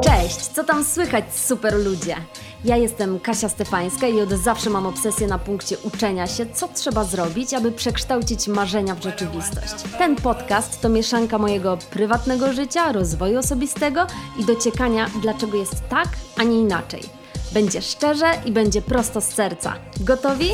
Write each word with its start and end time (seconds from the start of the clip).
Cześć, 0.00 0.36
co 0.36 0.64
tam 0.64 0.84
słychać 0.84 1.24
super 1.34 1.74
ludzie? 1.74 2.16
Ja 2.64 2.76
jestem 2.76 3.20
Kasia 3.20 3.48
Stefańska 3.48 4.06
i 4.06 4.20
od 4.20 4.30
zawsze 4.30 4.70
mam 4.70 4.86
obsesję 4.86 5.26
na 5.26 5.38
punkcie 5.38 5.76
uczenia 5.78 6.26
się, 6.26 6.46
co 6.46 6.68
trzeba 6.68 7.04
zrobić, 7.04 7.54
aby 7.54 7.72
przekształcić 7.72 8.48
marzenia 8.48 8.94
w 8.94 9.02
rzeczywistość. 9.02 9.74
Ten 9.98 10.16
podcast 10.16 10.82
to 10.82 10.88
mieszanka 10.88 11.38
mojego 11.38 11.78
prywatnego 11.90 12.52
życia, 12.52 12.92
rozwoju 12.92 13.38
osobistego 13.38 14.06
i 14.38 14.44
dociekania, 14.44 15.06
dlaczego 15.22 15.56
jest 15.56 15.88
tak, 15.88 16.08
a 16.40 16.42
nie 16.42 16.60
inaczej. 16.60 17.19
Będzie 17.54 17.82
szczerze 17.82 18.32
i 18.46 18.52
będzie 18.52 18.82
prosto 18.82 19.20
z 19.20 19.24
serca. 19.24 19.74
Gotowi? 20.00 20.48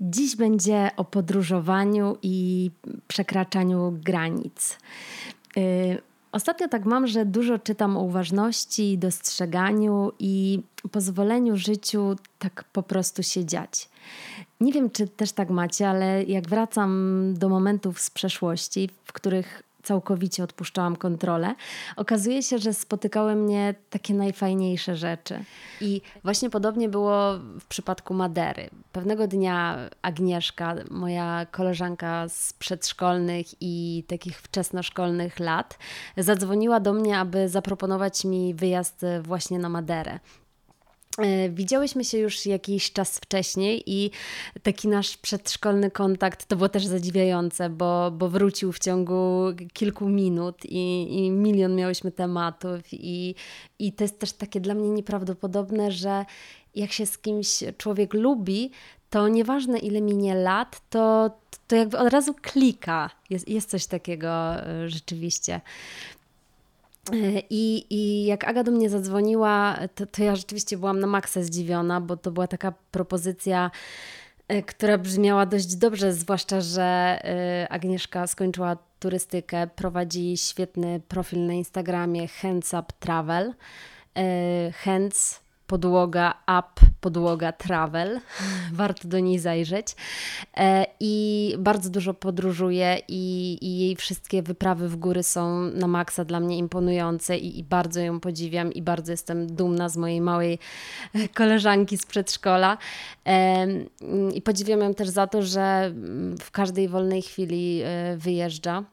Dziś 0.00 0.36
będzie 0.36 0.90
o 0.96 1.04
podróżowaniu 1.04 2.16
i 2.22 2.70
przekraczaniu 3.08 3.98
granic. 4.02 4.78
Yy, 5.56 5.62
Ostatnio 6.32 6.68
tak 6.68 6.84
mam, 6.84 7.06
że 7.06 7.26
dużo 7.26 7.58
czytam 7.58 7.96
o 7.96 8.00
uważności, 8.00 8.98
dostrzeganiu 8.98 10.12
i 10.18 10.62
pozwoleniu 10.92 11.56
życiu 11.56 12.16
tak 12.38 12.64
po 12.72 12.82
prostu 12.82 13.22
się 13.22 13.44
dziać. 13.44 13.88
Nie 14.60 14.72
wiem, 14.72 14.90
czy 14.90 15.08
też 15.08 15.32
tak 15.32 15.50
macie, 15.50 15.88
ale 15.88 16.22
jak 16.22 16.48
wracam 16.48 17.34
do 17.36 17.48
momentów 17.48 18.00
z 18.00 18.10
przeszłości, 18.10 18.90
w 19.04 19.12
których 19.12 19.62
całkowicie 19.82 20.44
odpuszczałam 20.44 20.96
kontrolę, 20.96 21.54
okazuje 21.96 22.42
się, 22.42 22.58
że 22.58 22.74
spotykały 22.74 23.34
mnie 23.34 23.74
takie 23.90 24.14
najfajniejsze 24.14 24.96
rzeczy. 24.96 25.44
I 25.80 26.00
właśnie 26.22 26.50
podobnie 26.50 26.88
było 26.88 27.38
w 27.60 27.64
przypadku 27.68 28.14
Madery. 28.14 28.70
Pewnego 28.92 29.26
dnia 29.26 29.78
Agnieszka, 30.02 30.74
moja 30.90 31.46
koleżanka 31.50 32.28
z 32.28 32.52
przedszkolnych 32.52 33.46
i 33.60 34.04
takich 34.08 34.40
wczesnoszkolnych 34.40 35.40
lat, 35.40 35.78
zadzwoniła 36.16 36.80
do 36.80 36.92
mnie, 36.92 37.18
aby 37.18 37.48
zaproponować 37.48 38.24
mi 38.24 38.54
wyjazd 38.54 39.04
właśnie 39.22 39.58
na 39.58 39.68
Maderę. 39.68 40.18
E, 41.18 41.50
Widziałyśmy 41.50 42.04
się 42.04 42.18
już 42.18 42.46
jakiś 42.46 42.92
czas 42.92 43.18
wcześniej 43.18 43.82
i 43.86 44.10
taki 44.62 44.88
nasz 44.88 45.16
przedszkolny 45.16 45.90
kontakt 45.90 46.46
to 46.46 46.56
było 46.56 46.68
też 46.68 46.86
zadziwiające, 46.86 47.70
bo, 47.70 48.10
bo 48.10 48.28
wrócił 48.28 48.72
w 48.72 48.78
ciągu 48.78 49.46
kilku 49.72 50.08
minut 50.08 50.64
i, 50.64 51.06
i 51.10 51.30
milion 51.30 51.76
miałyśmy 51.76 52.12
tematów 52.12 52.80
i, 52.92 53.34
i 53.78 53.92
to 53.92 54.04
jest 54.04 54.18
też 54.18 54.32
takie 54.32 54.60
dla 54.60 54.74
mnie 54.74 54.90
nieprawdopodobne, 54.90 55.92
że 55.92 56.24
jak 56.74 56.92
się 56.92 57.06
z 57.06 57.18
kimś 57.18 57.64
człowiek 57.78 58.14
lubi, 58.14 58.70
to 59.10 59.28
nieważne 59.28 59.78
ile 59.78 60.00
minie 60.00 60.34
lat, 60.34 60.80
to, 60.90 61.30
to 61.66 61.76
jakby 61.76 61.98
od 61.98 62.12
razu 62.12 62.34
klika. 62.42 63.10
Jest, 63.30 63.48
jest 63.48 63.70
coś 63.70 63.86
takiego 63.86 64.28
e, 64.28 64.88
rzeczywiście. 64.88 65.60
I, 67.50 67.86
I 67.90 68.24
jak 68.24 68.44
Aga 68.44 68.62
do 68.62 68.72
mnie 68.72 68.90
zadzwoniła, 68.90 69.78
to, 69.94 70.06
to 70.06 70.22
ja 70.22 70.36
rzeczywiście 70.36 70.76
byłam 70.76 71.00
na 71.00 71.06
maksa 71.06 71.42
zdziwiona, 71.42 72.00
bo 72.00 72.16
to 72.16 72.30
była 72.30 72.46
taka 72.46 72.72
propozycja, 72.90 73.70
e, 74.48 74.62
która 74.62 74.98
brzmiała 74.98 75.46
dość 75.46 75.76
dobrze, 75.76 76.12
zwłaszcza, 76.12 76.60
że 76.60 76.82
e, 76.82 77.66
Agnieszka 77.70 78.26
skończyła 78.26 78.76
turystykę, 79.00 79.66
prowadzi 79.66 80.36
świetny 80.36 81.00
profil 81.08 81.46
na 81.46 81.52
Instagramie 81.52 82.28
Hands 82.28 82.74
Up 82.74 82.92
Travel. 83.00 83.54
E, 84.16 84.72
Hands 84.72 85.43
podłoga 85.74 86.34
up, 86.58 86.86
podłoga 87.00 87.52
travel. 87.52 88.20
Warto 88.72 89.08
do 89.08 89.18
niej 89.18 89.38
zajrzeć. 89.38 89.96
E, 90.56 90.86
I 91.00 91.54
bardzo 91.58 91.90
dużo 91.90 92.14
podróżuje 92.14 92.98
i, 93.08 93.58
i, 93.60 93.78
jej 93.78 93.96
wszystkie 93.96 94.42
wyprawy 94.42 94.88
w 94.88 94.96
góry 94.96 95.22
są 95.22 95.60
na 95.60 95.86
maksa 95.86 96.24
dla 96.24 96.40
mnie 96.40 96.58
imponujące 96.58 97.38
i, 97.38 97.58
i, 97.58 97.64
bardzo 97.64 98.00
ją 98.00 98.20
podziwiam 98.20 98.72
i 98.72 98.82
bardzo 98.82 99.12
jestem 99.12 99.46
dumna 99.46 99.88
z 99.88 99.96
mojej 99.96 100.20
małej 100.20 100.58
koleżanki 101.34 101.98
z 101.98 102.06
przedszkola. 102.06 102.78
E, 103.26 103.66
I 104.34 104.42
podziwiam 104.42 104.80
ją 104.80 104.94
też 104.94 105.08
za 105.08 105.26
to, 105.26 105.42
że 105.42 105.92
w 106.40 106.50
każdej 106.50 106.88
wolnej 106.88 107.22
chwili 107.22 107.80
e, 107.84 108.16
wyjeżdża 108.16 108.84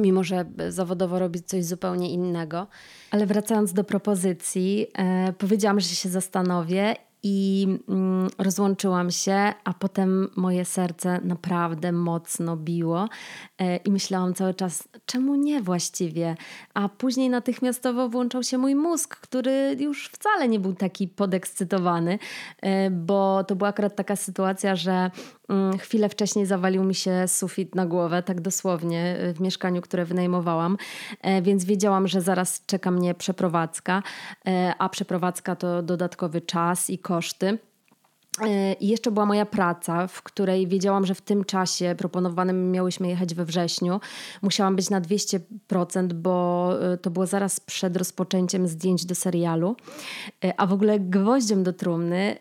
mimo 0.00 0.24
że 0.24 0.44
zawodowo 0.68 1.18
robi 1.18 1.42
coś 1.42 1.64
zupełnie 1.64 2.10
innego. 2.10 2.66
Ale 3.10 3.26
wracając 3.26 3.72
do 3.72 3.84
propozycji, 3.84 4.86
e, 4.98 5.32
powiedziałam, 5.32 5.80
że 5.80 5.88
się 5.88 6.08
zastanowię 6.08 6.96
i 7.22 7.66
mm, 7.88 8.28
rozłączyłam 8.38 9.10
się, 9.10 9.52
a 9.64 9.74
potem 9.74 10.28
moje 10.36 10.64
serce 10.64 11.20
naprawdę 11.24 11.92
mocno 11.92 12.56
biło 12.56 13.08
e, 13.58 13.76
i 13.76 13.90
myślałam 13.90 14.34
cały 14.34 14.54
czas, 14.54 14.88
czemu 15.06 15.34
nie 15.34 15.62
właściwie? 15.62 16.36
A 16.74 16.88
później 16.88 17.30
natychmiastowo 17.30 18.08
włączał 18.08 18.42
się 18.42 18.58
mój 18.58 18.74
mózg, 18.74 19.16
który 19.16 19.76
już 19.80 20.08
wcale 20.08 20.48
nie 20.48 20.60
był 20.60 20.74
taki 20.74 21.08
podekscytowany, 21.08 22.18
e, 22.62 22.90
bo 22.90 23.44
to 23.44 23.56
była 23.56 23.68
akurat 23.68 23.96
taka 23.96 24.16
sytuacja, 24.16 24.76
że 24.76 25.10
mm, 25.48 25.78
chwilę 25.78 26.08
wcześniej 26.08 26.46
zawalił 26.46 26.84
mi 26.84 26.94
się 26.94 27.28
sufit 27.28 27.74
na 27.74 27.86
głowę, 27.86 28.22
tak 28.22 28.40
dosłownie, 28.40 29.16
e, 29.20 29.32
w 29.34 29.40
mieszkaniu, 29.40 29.82
które 29.82 30.04
wynajmowałam, 30.04 30.76
więc 31.42 31.64
wiedziałam, 31.64 32.08
że 32.08 32.20
zaraz 32.20 32.66
czeka 32.66 32.90
mnie 32.90 33.14
przeprowadzka, 33.14 34.02
a 34.78 34.88
przeprowadzka 34.88 35.56
to 35.56 35.82
dodatkowy 35.82 36.40
czas 36.40 36.90
i 36.90 36.98
koszty. 37.10 37.58
E, 38.40 38.72
I 38.72 38.88
jeszcze 38.88 39.10
była 39.10 39.26
moja 39.26 39.46
praca, 39.46 40.06
w 40.06 40.22
której 40.22 40.66
wiedziałam, 40.66 41.06
że 41.06 41.14
w 41.14 41.20
tym 41.20 41.44
czasie 41.44 41.94
proponowanym 41.98 42.72
miałyśmy 42.72 43.08
jechać 43.08 43.34
we 43.34 43.44
wrześniu. 43.44 44.00
Musiałam 44.42 44.76
być 44.76 44.90
na 44.90 45.00
200%, 45.00 46.12
bo 46.12 46.72
e, 46.92 46.96
to 46.96 47.10
było 47.10 47.26
zaraz 47.26 47.60
przed 47.60 47.96
rozpoczęciem 47.96 48.68
zdjęć 48.68 49.06
do 49.06 49.14
serialu. 49.14 49.76
E, 50.44 50.60
A 50.60 50.66
w 50.66 50.72
ogóle 50.72 51.00
gwoździem 51.00 51.62
do 51.62 51.72
trumny 51.72 52.36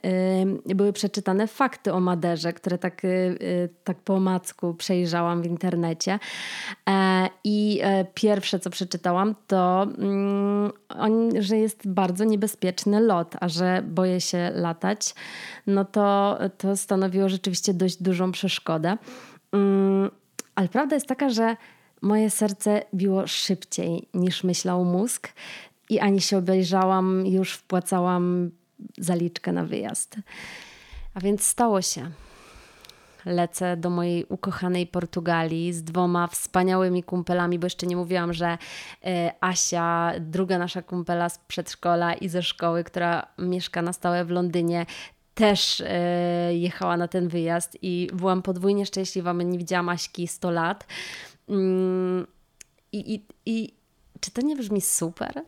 były 0.65 0.93
przeczytane 0.93 1.47
fakty 1.47 1.93
o 1.93 1.99
Maderze, 1.99 2.53
które 2.53 2.77
tak, 2.77 3.01
tak 3.83 3.97
po 3.97 4.15
omacku 4.15 4.73
przejrzałam 4.73 5.41
w 5.41 5.45
internecie. 5.45 6.19
I 7.43 7.81
pierwsze, 8.13 8.59
co 8.59 8.69
przeczytałam, 8.69 9.35
to 9.47 9.87
mm, 9.97 10.71
że 11.39 11.57
jest 11.57 11.87
bardzo 11.87 12.23
niebezpieczny 12.23 13.01
lot, 13.01 13.35
a 13.39 13.49
że 13.49 13.83
boję 13.87 14.21
się 14.21 14.51
latać 14.55 15.13
no 15.67 15.85
to, 15.91 16.39
to 16.57 16.77
stanowiło 16.77 17.29
rzeczywiście 17.29 17.73
dość 17.73 18.03
dużą 18.03 18.31
przeszkodę. 18.31 18.97
Mm, 19.51 20.11
ale 20.55 20.67
prawda 20.67 20.95
jest 20.95 21.07
taka, 21.07 21.29
że 21.29 21.55
moje 22.01 22.29
serce 22.29 22.81
biło 22.95 23.27
szybciej 23.27 24.07
niż 24.13 24.43
myślał 24.43 24.85
mózg 24.85 25.29
i 25.89 25.99
ani 25.99 26.21
się 26.21 26.37
obejrzałam, 26.37 27.25
już 27.25 27.53
wpłacałam 27.53 28.51
zaliczkę 28.97 29.51
na 29.51 29.65
wyjazd. 29.65 30.15
A 31.13 31.19
więc 31.19 31.43
stało 31.43 31.81
się. 31.81 32.11
Lecę 33.25 33.77
do 33.77 33.89
mojej 33.89 34.25
ukochanej 34.29 34.87
Portugalii 34.87 35.73
z 35.73 35.83
dwoma 35.83 36.27
wspaniałymi 36.27 37.03
kumpelami, 37.03 37.59
bo 37.59 37.65
jeszcze 37.65 37.87
nie 37.87 37.95
mówiłam, 37.95 38.33
że 38.33 38.57
e, 39.05 39.33
Asia, 39.39 40.11
druga 40.19 40.57
nasza 40.57 40.81
kumpela 40.81 41.29
z 41.29 41.39
przedszkola 41.39 42.13
i 42.13 42.29
ze 42.29 42.43
szkoły, 42.43 42.83
która 42.83 43.27
mieszka 43.37 43.81
na 43.81 43.93
stałe 43.93 44.25
w 44.25 44.29
Londynie, 44.29 44.85
też 45.39 45.83
e, 45.85 46.55
jechała 46.55 46.97
na 46.97 47.07
ten 47.07 47.27
wyjazd 47.27 47.77
i 47.81 48.07
byłam 48.13 48.41
podwójnie 48.41 48.85
szczęśliwa, 48.85 49.33
bo 49.33 49.41
nie 49.41 49.57
widziałam 49.57 49.89
Aśki 49.89 50.27
100 50.27 50.51
lat. 50.51 50.87
Mm, 51.49 52.27
i, 52.91 53.13
i, 53.15 53.25
I 53.45 53.73
czy 54.19 54.31
to 54.31 54.41
nie 54.41 54.55
brzmi 54.55 54.81
super? 54.81 55.41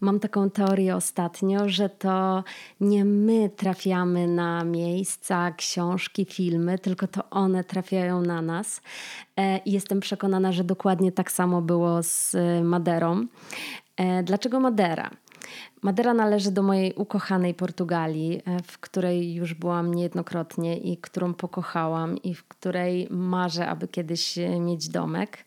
Mam 0.00 0.20
taką 0.20 0.50
teorię 0.50 0.96
ostatnio, 0.96 1.68
że 1.68 1.88
to 1.88 2.44
nie 2.80 3.04
my 3.04 3.50
trafiamy 3.56 4.26
na 4.26 4.64
miejsca, 4.64 5.52
książki, 5.52 6.24
filmy, 6.24 6.78
tylko 6.78 7.06
to 7.06 7.30
one 7.30 7.64
trafiają 7.64 8.22
na 8.22 8.42
nas. 8.42 8.80
E, 9.36 9.58
I 9.58 9.72
jestem 9.72 10.00
przekonana, 10.00 10.52
że 10.52 10.64
dokładnie 10.64 11.12
tak 11.12 11.32
samo 11.32 11.62
było 11.62 12.02
z 12.02 12.36
Maderą. 12.62 13.26
E, 13.96 14.22
dlaczego 14.22 14.60
Madera? 14.60 15.10
Madera 15.82 16.14
należy 16.14 16.50
do 16.50 16.62
mojej 16.62 16.94
ukochanej 16.94 17.54
Portugalii, 17.54 18.42
e, 18.44 18.62
w 18.62 18.78
której 18.78 19.34
już 19.34 19.54
byłam 19.54 19.94
niejednokrotnie 19.94 20.78
i 20.78 20.96
którą 20.96 21.34
pokochałam 21.34 22.16
i 22.22 22.34
w 22.34 22.44
której 22.44 23.08
marzę, 23.10 23.68
aby 23.68 23.88
kiedyś 23.88 24.38
e, 24.38 24.60
mieć 24.60 24.88
domek. 24.88 25.44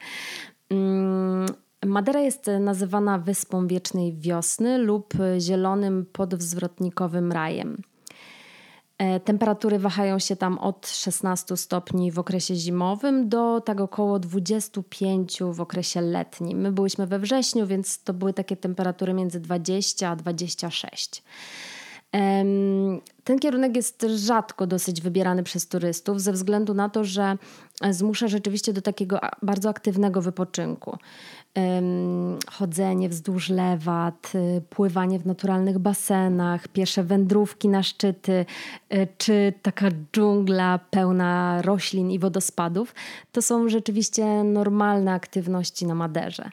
Mm, 0.70 1.46
Madera 1.86 2.20
jest 2.20 2.52
nazywana 2.60 3.18
wyspą 3.18 3.68
wiecznej 3.68 4.14
wiosny 4.14 4.78
lub 4.78 5.14
zielonym 5.40 6.06
podwzwrotnikowym 6.14 7.32
rajem. 7.32 7.82
E, 9.00 9.20
temperatury 9.20 9.80
wahają 9.80 10.20
się 10.20 10.36
tam 10.36 10.58
od 10.58 10.88
16 10.88 11.58
stopni 11.58 12.12
w 12.12 12.20
okresie 12.20 12.56
zimowym 12.56 13.30
do 13.30 13.62
tak 13.62 13.82
około 13.82 14.20
25 14.20 15.40
w 15.52 15.62
okresie 15.62 16.02
letnim. 16.02 16.58
My 16.58 16.72
byliśmy 16.72 17.08
we 17.08 17.20
wrześniu, 17.20 17.68
więc 17.68 18.04
to 18.04 18.14
były 18.14 18.34
takie 18.34 18.58
temperatury 18.58 19.14
między 19.14 19.40
20 19.40 20.10
a 20.10 20.16
26. 20.16 21.24
Ten 23.24 23.40
kierunek 23.40 23.76
jest 23.76 24.06
rzadko 24.16 24.68
dosyć 24.68 25.02
wybierany 25.02 25.44
przez 25.44 25.68
turystów 25.68 26.22
ze 26.22 26.32
względu 26.32 26.74
na 26.74 26.90
to, 26.90 27.04
że 27.04 27.38
zmusza 27.90 28.28
rzeczywiście 28.28 28.74
do 28.74 28.82
takiego 28.82 29.20
bardzo 29.42 29.70
aktywnego 29.70 30.22
wypoczynku. 30.22 30.98
Chodzenie 32.52 33.10
wzdłuż 33.10 33.50
lewat, 33.50 34.32
y, 34.36 34.62
pływanie 34.70 35.20
w 35.20 35.26
naturalnych 35.26 35.80
basenach, 35.80 36.68
piesze 36.68 37.04
wędrówki 37.04 37.70
na 37.70 37.84
szczyty, 37.84 38.46
y, 38.94 39.08
czy 39.18 39.54
taka 39.62 39.90
dżungla 40.14 40.80
pełna 40.90 41.62
roślin 41.62 42.12
i 42.12 42.20
wodospadów, 42.20 42.96
to 43.32 43.42
są 43.42 43.70
rzeczywiście 43.70 44.44
normalne 44.44 45.14
aktywności 45.14 45.86
na 45.86 45.96
Maderze. 45.96 46.50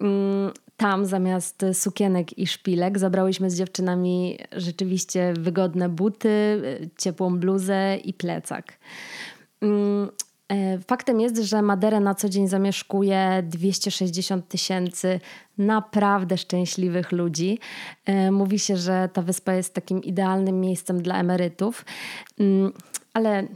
Mm, 0.00 0.52
tam 0.76 1.06
zamiast 1.06 1.64
sukienek 1.72 2.38
i 2.38 2.46
szpilek 2.46 2.98
zabrałyśmy 2.98 3.50
z 3.50 3.56
dziewczynami 3.56 4.38
rzeczywiście 4.52 5.34
wygodne 5.38 5.88
buty, 5.88 6.62
ciepłą 6.98 7.38
bluzę 7.38 7.96
i 7.96 8.14
plecak. 8.14 8.78
E, 10.52 10.78
faktem 10.78 11.20
jest, 11.20 11.36
że 11.36 11.62
Maderę 11.62 12.00
na 12.00 12.14
co 12.14 12.28
dzień 12.28 12.48
zamieszkuje 12.48 13.42
260 13.46 14.48
tysięcy 14.48 15.20
naprawdę 15.58 16.38
szczęśliwych 16.38 17.12
ludzi. 17.12 17.58
E, 18.04 18.30
mówi 18.30 18.58
się, 18.58 18.76
że 18.76 19.08
ta 19.12 19.22
wyspa 19.22 19.52
jest 19.52 19.74
takim 19.74 20.02
idealnym 20.02 20.60
miejscem 20.60 21.02
dla 21.02 21.20
emerytów, 21.20 21.84
mm, 22.38 22.72
ale 23.14 23.46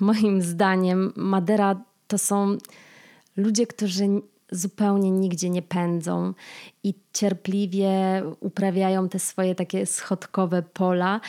moim 0.00 0.42
zdaniem 0.42 1.12
Madera 1.16 1.84
to 2.08 2.18
są 2.18 2.58
ludzie, 3.36 3.66
którzy 3.66 4.08
zupełnie 4.52 5.10
nigdzie 5.10 5.50
nie 5.50 5.62
pędzą 5.62 6.34
i 6.84 6.94
cierpliwie 7.12 8.22
uprawiają 8.40 9.08
te 9.08 9.18
swoje 9.18 9.54
takie 9.54 9.86
schodkowe 9.86 10.62
pola 10.62 11.20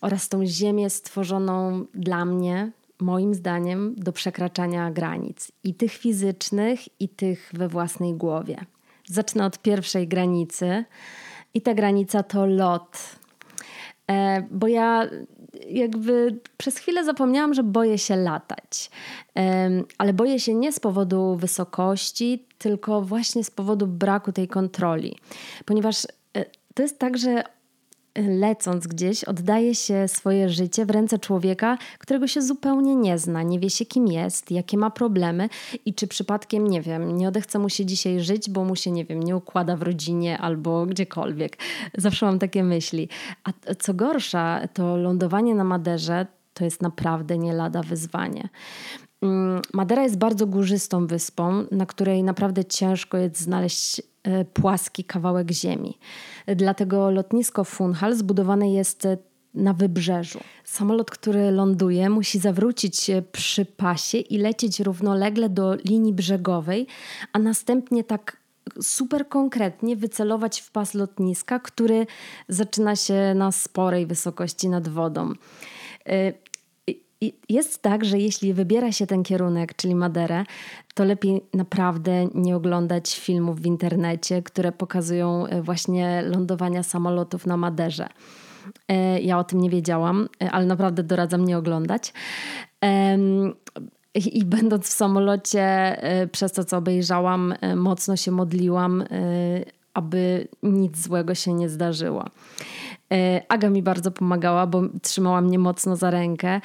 oraz 0.00 0.28
tą 0.28 0.46
ziemię 0.46 0.90
stworzoną 0.90 1.86
dla 1.94 2.24
mnie, 2.24 2.72
moim 3.04 3.34
zdaniem, 3.34 3.94
do 3.96 4.12
przekraczania 4.12 4.90
granic 4.90 5.52
i 5.64 5.74
tych 5.74 5.92
fizycznych, 5.92 7.00
i 7.00 7.08
tych 7.08 7.50
we 7.54 7.68
własnej 7.68 8.14
głowie. 8.14 8.56
Zacznę 9.06 9.46
od 9.46 9.58
pierwszej 9.58 10.08
granicy 10.08 10.84
i 11.54 11.62
ta 11.62 11.74
granica 11.74 12.22
to 12.22 12.46
lot. 12.46 12.98
E, 14.10 14.42
bo 14.50 14.68
ja 14.68 15.08
jakby 15.68 16.40
przez 16.56 16.78
chwilę 16.78 17.04
zapomniałam, 17.04 17.54
że 17.54 17.62
boję 17.62 17.98
się 17.98 18.16
latać. 18.16 18.90
Ale 19.98 20.12
boję 20.12 20.40
się 20.40 20.54
nie 20.54 20.72
z 20.72 20.80
powodu 20.80 21.36
wysokości, 21.36 22.46
tylko 22.58 23.02
właśnie 23.02 23.44
z 23.44 23.50
powodu 23.50 23.86
braku 23.86 24.32
tej 24.32 24.48
kontroli. 24.48 25.18
Ponieważ 25.64 26.06
e, 26.36 26.44
to 26.74 26.82
jest 26.82 26.98
tak, 26.98 27.18
że 27.18 27.44
lecąc 28.16 28.86
gdzieś, 28.86 29.24
oddaje 29.24 29.74
się 29.74 30.08
swoje 30.08 30.48
życie 30.48 30.86
w 30.86 30.90
ręce 30.90 31.18
człowieka, 31.18 31.78
którego 31.98 32.26
się 32.26 32.42
zupełnie 32.42 32.96
nie 32.96 33.18
zna, 33.18 33.42
nie 33.42 33.60
wie 33.60 33.70
się 33.70 33.86
kim 33.86 34.06
jest, 34.06 34.50
jakie 34.50 34.78
ma 34.78 34.90
problemy 34.90 35.48
i 35.86 35.94
czy 35.94 36.06
przypadkiem, 36.06 36.66
nie 36.66 36.82
wiem, 36.82 37.16
nie 37.16 37.28
odechce 37.28 37.58
mu 37.58 37.68
się 37.68 37.86
dzisiaj 37.86 38.20
żyć, 38.20 38.50
bo 38.50 38.64
mu 38.64 38.76
się, 38.76 38.90
nie 38.90 39.04
wiem, 39.04 39.22
nie 39.22 39.36
układa 39.36 39.76
w 39.76 39.82
rodzinie 39.82 40.38
albo 40.38 40.86
gdziekolwiek. 40.86 41.58
Zawsze 41.98 42.26
mam 42.26 42.38
takie 42.38 42.64
myśli. 42.64 43.08
A 43.44 43.74
co 43.78 43.94
gorsza, 43.94 44.68
to 44.74 44.96
lądowanie 44.96 45.54
na 45.54 45.64
Maderze 45.64 46.26
to 46.54 46.64
jest 46.64 46.82
naprawdę 46.82 47.38
nie 47.38 47.52
lada 47.52 47.82
wyzwanie. 47.82 48.48
Mm, 49.22 49.62
Madera 49.72 50.02
jest 50.02 50.18
bardzo 50.18 50.46
górzystą 50.46 51.06
wyspą, 51.06 51.64
na 51.70 51.86
której 51.86 52.22
naprawdę 52.22 52.64
ciężko 52.64 53.18
jest 53.18 53.40
znaleźć 53.40 54.02
płaski 54.54 55.04
kawałek 55.04 55.50
ziemi. 55.50 55.98
Dlatego 56.46 57.10
lotnisko 57.10 57.64
Funchal 57.64 58.14
zbudowane 58.14 58.72
jest 58.72 59.06
e, 59.06 59.16
na 59.54 59.74
wybrzeżu. 59.74 60.40
Samolot, 60.64 61.10
który 61.10 61.50
ląduje, 61.50 62.10
musi 62.10 62.38
zawrócić 62.38 63.10
przy 63.32 63.64
pasie 63.64 64.18
i 64.18 64.38
lecieć 64.38 64.80
równolegle 64.80 65.48
do 65.48 65.74
linii 65.74 66.12
brzegowej, 66.12 66.86
a 67.32 67.38
następnie 67.38 68.04
tak 68.04 68.36
super 68.82 69.28
konkretnie 69.28 69.96
wycelować 69.96 70.60
w 70.60 70.70
pas 70.70 70.94
lotniska, 70.94 71.60
który 71.60 72.06
zaczyna 72.48 72.96
się 72.96 73.32
na 73.34 73.52
sporej 73.52 74.06
wysokości 74.06 74.68
nad 74.68 74.88
wodą. 74.88 75.32
E, 76.08 76.32
jest 77.48 77.82
tak, 77.82 78.04
że 78.04 78.18
jeśli 78.18 78.54
wybiera 78.54 78.92
się 78.92 79.06
ten 79.06 79.22
kierunek, 79.22 79.74
czyli 79.76 79.94
Maderę, 79.94 80.44
to 80.94 81.04
lepiej 81.04 81.44
naprawdę 81.54 82.28
nie 82.34 82.56
oglądać 82.56 83.20
filmów 83.20 83.60
w 83.60 83.66
internecie, 83.66 84.42
które 84.42 84.72
pokazują 84.72 85.46
e, 85.46 85.62
właśnie 85.62 86.22
lądowania 86.22 86.82
samolotów 86.82 87.46
na 87.46 87.56
Maderze. 87.56 88.08
E, 88.88 89.20
ja 89.20 89.38
o 89.38 89.44
tym 89.44 89.60
nie 89.60 89.70
wiedziałam, 89.70 90.28
e, 90.42 90.50
ale 90.50 90.66
naprawdę 90.66 91.02
doradzam 91.02 91.44
nie 91.44 91.58
oglądać. 91.58 92.12
I 94.14 94.44
będąc 94.44 94.86
w 94.86 94.92
samolocie, 94.92 95.96
przez 96.32 96.52
to 96.52 96.64
co 96.64 96.76
obejrzałam, 96.76 97.54
mocno 97.76 98.16
się 98.16 98.30
modliłam, 98.30 99.04
aby 99.94 100.48
nic 100.62 100.98
złego 100.98 101.34
się 101.34 101.54
nie 101.54 101.68
zdarzyło. 101.68 102.24
Aga 103.48 103.70
mi 103.70 103.82
bardzo 103.82 104.10
pomagała, 104.10 104.66
bo 104.66 104.82
trzymała 105.02 105.40
mnie 105.40 105.58
mocno 105.58 105.96
za 105.96 106.10
rękę 106.10 106.60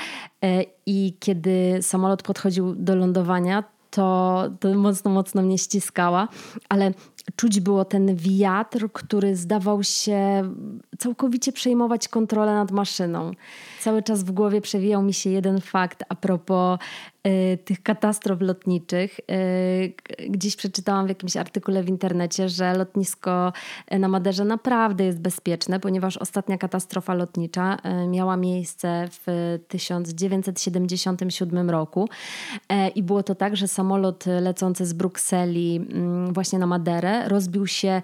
i 0.85 1.17
kiedy 1.19 1.77
samolot 1.81 2.23
podchodził 2.23 2.75
do 2.75 2.95
lądowania, 2.95 3.63
to, 3.91 4.43
to 4.59 4.73
mocno, 4.73 5.11
mocno 5.11 5.41
mnie 5.41 5.57
ściskała, 5.57 6.27
ale 6.69 6.93
czuć 7.35 7.59
było 7.59 7.85
ten 7.85 8.15
wiatr, 8.15 8.89
który 8.93 9.35
zdawał 9.35 9.83
się 9.83 10.51
całkowicie 10.97 11.51
przejmować 11.51 12.07
kontrolę 12.07 12.53
nad 12.53 12.71
maszyną. 12.71 13.31
Cały 13.79 14.03
czas 14.03 14.23
w 14.23 14.31
głowie 14.31 14.61
przewijał 14.61 15.03
mi 15.03 15.13
się 15.13 15.29
jeden 15.29 15.61
fakt 15.61 16.03
a 16.09 16.15
propos 16.15 16.79
y, 17.27 17.57
tych 17.65 17.83
katastrof 17.83 18.41
lotniczych. 18.41 19.19
Y, 19.19 19.93
gdzieś 20.29 20.55
przeczytałam 20.55 21.05
w 21.05 21.09
jakimś 21.09 21.37
artykule 21.37 21.83
w 21.83 21.89
internecie, 21.89 22.49
że 22.49 22.73
lotnisko 22.73 23.53
na 23.91 24.07
Maderze 24.07 24.45
naprawdę 24.45 25.05
jest 25.05 25.19
bezpieczne, 25.19 25.79
ponieważ 25.79 26.17
ostatnia 26.17 26.57
katastrofa 26.57 27.13
lotnicza 27.13 27.77
y, 28.03 28.07
miała 28.07 28.37
miejsce 28.37 29.07
w 29.11 29.59
1977 29.67 31.69
roku 31.69 32.09
i 32.95 33.03
było 33.03 33.23
to 33.23 33.35
tak, 33.35 33.57
że 33.57 33.67
samolot 33.67 34.25
lecący 34.41 34.85
z 34.85 34.93
Brukseli 34.93 35.75
mm, 35.75 36.33
właśnie 36.33 36.59
na 36.59 36.67
Maderę 36.67 37.29
rozbił 37.29 37.67
się 37.67 38.01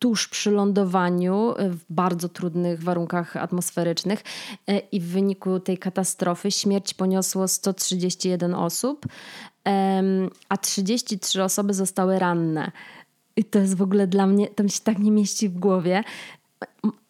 tuż 0.00 0.28
przy 0.28 0.50
lądowaniu 0.50 1.54
w 1.58 1.80
bardzo 1.90 2.28
trudnych 2.28 2.82
warunkach 2.82 3.36
atmosferycznych 3.36 4.22
e, 4.66 4.78
i 4.78 5.00
w 5.00 5.06
wyniku 5.06 5.60
tej 5.60 5.78
katastrofy 5.78 6.50
śmierć 6.50 6.94
poniosło 6.94 7.48
131 7.48 8.54
osób, 8.54 9.06
a 10.48 10.56
33 10.56 11.42
osoby 11.42 11.74
zostały 11.74 12.18
ranne. 12.18 12.70
I 13.36 13.44
to 13.44 13.58
jest 13.58 13.76
w 13.76 13.82
ogóle 13.82 14.06
dla 14.06 14.26
mnie, 14.26 14.48
to 14.48 14.62
mi 14.62 14.70
się 14.70 14.80
tak 14.80 14.98
nie 14.98 15.10
mieści 15.10 15.48
w 15.48 15.58
głowie. 15.58 16.04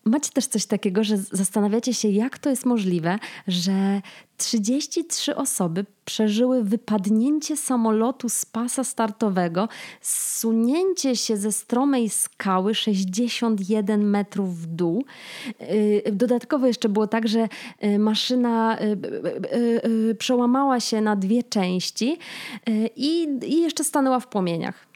Macie 0.05 0.31
też 0.33 0.47
coś 0.47 0.67
takiego, 0.67 1.05
że 1.05 1.17
zastanawiacie 1.17 1.95
się, 1.95 2.09
jak 2.09 2.39
to 2.39 2.51
jest 2.51 2.67
możliwe, 2.67 3.19
że 3.49 4.03
33 4.37 5.37
osoby 5.37 5.85
przeżyły 6.05 6.65
wypadnięcie 6.65 7.57
samolotu 7.57 8.29
z 8.29 8.45
pasa 8.45 8.85
startowego, 8.85 9.69
zsunięcie 10.01 11.17
się 11.17 11.37
ze 11.37 11.53
stromej 11.53 12.09
skały 12.09 12.75
61 12.75 14.11
metrów 14.11 14.57
w 14.57 14.67
dół. 14.67 15.05
Y, 15.61 16.03
dodatkowo 16.13 16.67
jeszcze 16.67 16.89
było 16.89 17.07
tak, 17.07 17.29
że 17.29 17.49
y, 17.85 17.99
maszyna 17.99 18.79
y, 20.11 20.15
przełamała 20.15 20.81
się 20.81 21.01
na 21.01 21.17
dwie 21.17 21.43
części 21.43 22.19
i 22.97 23.29
jeszcze 23.61 23.85
stanęła 23.85 24.21
w 24.21 24.27
płomieniach 24.27 24.91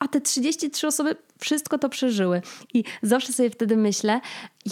a 0.00 0.08
te 0.08 0.20
33 0.20 0.86
osoby 0.86 1.16
wszystko 1.40 1.78
to 1.78 1.88
przeżyły. 1.88 2.42
I 2.74 2.84
zawsze 3.02 3.32
sobie 3.32 3.50
wtedy 3.50 3.76
myślę, 3.76 4.20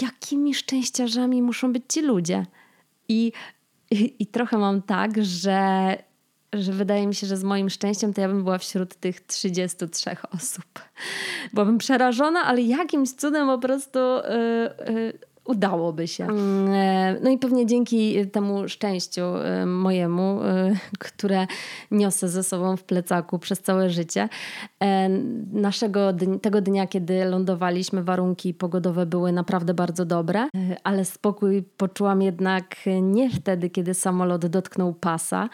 jakimi 0.03 0.55
szczęściarzami 0.55 1.43
muszą 1.43 1.73
być 1.73 1.83
ci 1.89 2.03
ludzie. 2.03 2.47
I, 3.09 3.33
i, 3.91 4.15
i 4.19 4.27
trochę 4.27 4.59
mam 4.59 4.83
tak, 4.83 5.25
że, 5.25 5.97
że 6.53 6.73
wydaje 6.73 7.07
mi 7.07 7.15
się, 7.15 7.27
że 7.27 7.37
z 7.37 7.45
moim 7.45 7.71
szczęściem 7.71 8.15
to 8.15 8.21
ja 8.21 8.29
bym 8.29 8.45
była 8.45 8.59
wśród 8.59 8.95
tych 8.95 9.21
33 9.21 10.11
osób. 10.37 10.65
Byłabym 11.53 11.79
przerażona, 11.79 12.45
ale 12.45 12.63
jakimś 12.63 13.13
cudem 13.13 13.47
po 13.47 13.59
prostu 13.59 13.99
yy, 13.99 14.95
yy, 14.95 15.19
udałoby 15.49 16.09
się. 16.09 16.25
Mm, 16.25 16.69
e, 16.69 17.21
no 17.23 17.31
i 17.31 17.39
pewnie 17.39 17.67
dzięki 17.67 18.27
temu 18.27 18.69
szczęściu 18.69 19.23
e, 19.23 19.67
mojemu, 19.67 20.43
e, 20.43 20.73
które 20.99 21.47
niosę 21.91 22.29
ze 22.29 22.43
sobą 22.43 22.77
w 22.77 22.85
plecaku 22.85 23.39
przez 23.39 23.61
całe 23.61 23.91
życie, 23.91 24.29
naszego 25.53 26.13
tego 26.43 26.61
dnia, 26.61 26.87
kiedy 26.87 27.25
lądowaliśmy, 27.25 28.05
warunki 28.05 28.55
pogodowe 28.55 29.07
były 29.07 29.33
naprawdę 29.33 29.75
bardzo 29.75 30.05
dobre, 30.05 30.49
ale 30.85 31.05
spokój 31.05 31.63
poczułam 31.77 32.23
jednak 32.23 32.77
nie 33.03 33.31
wtedy, 33.31 33.71
kiedy 33.71 33.95
samolot 33.95 34.47
dotknął 34.47 34.95
pasa, 34.95 35.49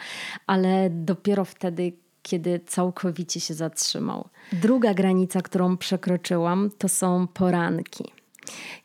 ale 0.47 0.89
dopiero 0.89 1.45
wtedy, 1.45 1.93
kiedy 2.21 2.59
całkowicie 2.59 3.39
się 3.39 3.53
zatrzymał. 3.53 4.29
Druga 4.53 4.93
granica, 4.93 5.41
którą 5.41 5.77
przekroczyłam, 5.77 6.69
to 6.77 6.89
są 6.89 7.27
poranki. 7.27 8.14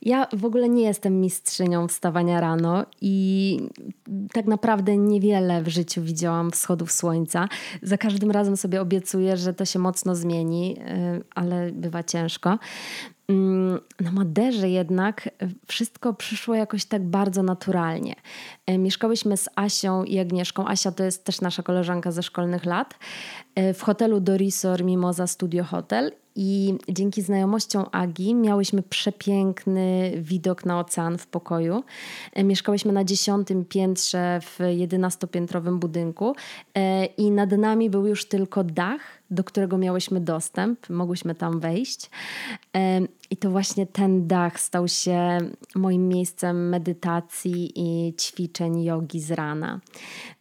Ja 0.03 0.27
w 0.33 0.45
ogóle 0.45 0.69
nie 0.69 0.83
jestem 0.83 1.21
mistrzynią 1.21 1.89
wstawania 1.89 2.41
rano 2.41 2.87
i 3.01 3.59
tak 4.33 4.47
naprawdę 4.47 4.97
niewiele 4.97 5.63
w 5.63 5.69
życiu 5.69 6.03
widziałam 6.03 6.51
wschodów 6.51 6.93
słońca. 6.93 7.49
Za 7.83 7.99
każdym 7.99 8.31
razem 8.31 8.57
sobie 8.57 8.81
obiecuję, 8.81 9.37
że 9.37 9.55
to 9.55 9.65
się 9.65 9.79
mocno 9.79 10.15
zmieni, 10.15 10.77
y, 10.79 11.25
ale 11.35 11.73
bywa 11.73 12.03
ciężko. 12.03 12.59
Mm, 13.31 13.81
na 14.01 14.13
Maderze 14.13 14.71
jednak 14.71 15.31
wszystko 15.67 16.15
przyszło 16.15 16.55
jakoś 16.55 16.85
tak 16.85 17.03
bardzo 17.03 17.43
naturalnie. 17.43 18.15
E, 18.67 18.79
mieszkałyśmy 18.79 19.37
z 19.37 19.49
Asią 19.57 20.05
i 20.05 20.19
Agnieszką. 20.19 20.69
Asia 20.69 20.93
to 20.93 21.05
jest 21.05 21.25
też 21.25 21.41
nasza 21.41 21.63
koleżanka 21.63 22.13
ze 22.13 22.23
szkolnych 22.23 22.65
lat. 22.65 22.95
E, 23.55 23.75
w 23.75 23.83
hotelu 23.83 24.21
Dorisor 24.21 24.85
Mimoza 24.85 25.27
Studio 25.27 25.65
Hotel 25.65 26.13
i 26.37 26.75
dzięki 26.89 27.23
znajomościom 27.23 27.87
Agi 27.93 28.35
miałyśmy 28.35 28.83
przepiękny 28.83 30.13
widok 30.17 30.65
na 30.65 30.81
ocean 30.81 31.19
w 31.19 31.27
pokoju. 31.27 31.83
E, 32.33 32.45
mieszkałyśmy 32.45 32.93
na 32.93 33.05
dziesiątym 33.05 33.65
piętrze 33.65 34.41
w 34.43 34.59
jedenastopiętrowym 34.69 35.79
budynku 35.79 36.35
i 37.17 37.31
nad 37.31 37.53
nami 37.53 37.91
był 37.91 38.07
już 38.07 38.25
tylko 38.25 38.65
dach 38.65 39.20
do 39.31 39.45
którego 39.45 39.79
miałyśmy 39.79 40.21
dostęp, 40.21 40.91
mogłyśmy 40.91 41.35
tam 41.35 41.61
wejść. 41.61 42.11
I 43.31 43.37
to 43.37 43.51
właśnie 43.51 43.87
ten 43.87 44.27
dach 44.27 44.61
stał 44.61 44.89
się 44.89 45.39
moim 45.75 46.09
miejscem 46.09 46.69
medytacji 46.69 47.73
i 47.75 48.15
ćwiczeń 48.15 48.85
jogi 48.85 49.21
z 49.21 49.31
rana. 49.31 49.81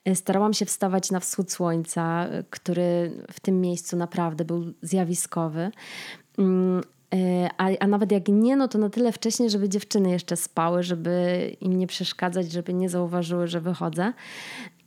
E, 0.06 0.16
starałam 0.16 0.54
się 0.54 0.66
wstawać 0.66 1.12
na 1.12 1.20
wschód 1.20 1.52
słońca, 1.52 2.28
który 2.50 3.12
w 3.32 3.40
tym 3.40 3.62
miejscu 3.62 3.98
naprawdę 3.98 4.46
był 4.46 4.74
zjawiskowy. 4.82 5.72
Mm, 6.38 6.82
e, 7.14 7.50
a, 7.58 7.70
a, 7.80 7.88
nawet 7.88 8.12
jak 8.12 8.28
nie, 8.28 8.56
no 8.56 8.68
to 8.68 8.78
na 8.78 8.90
tyle 8.90 9.12
wcześnie, 9.12 9.50
żeby 9.50 9.70
dziewczyny 9.70 10.10
jeszcze 10.10 10.38
spały, 10.38 10.84
żeby 10.84 11.56
im 11.62 11.78
nie 11.78 11.88
przeszkadzać, 11.88 12.52
żeby 12.52 12.74
nie 12.74 12.90
zauważyły, 12.90 13.48
że 13.48 13.62
wychodzę. 13.62 14.14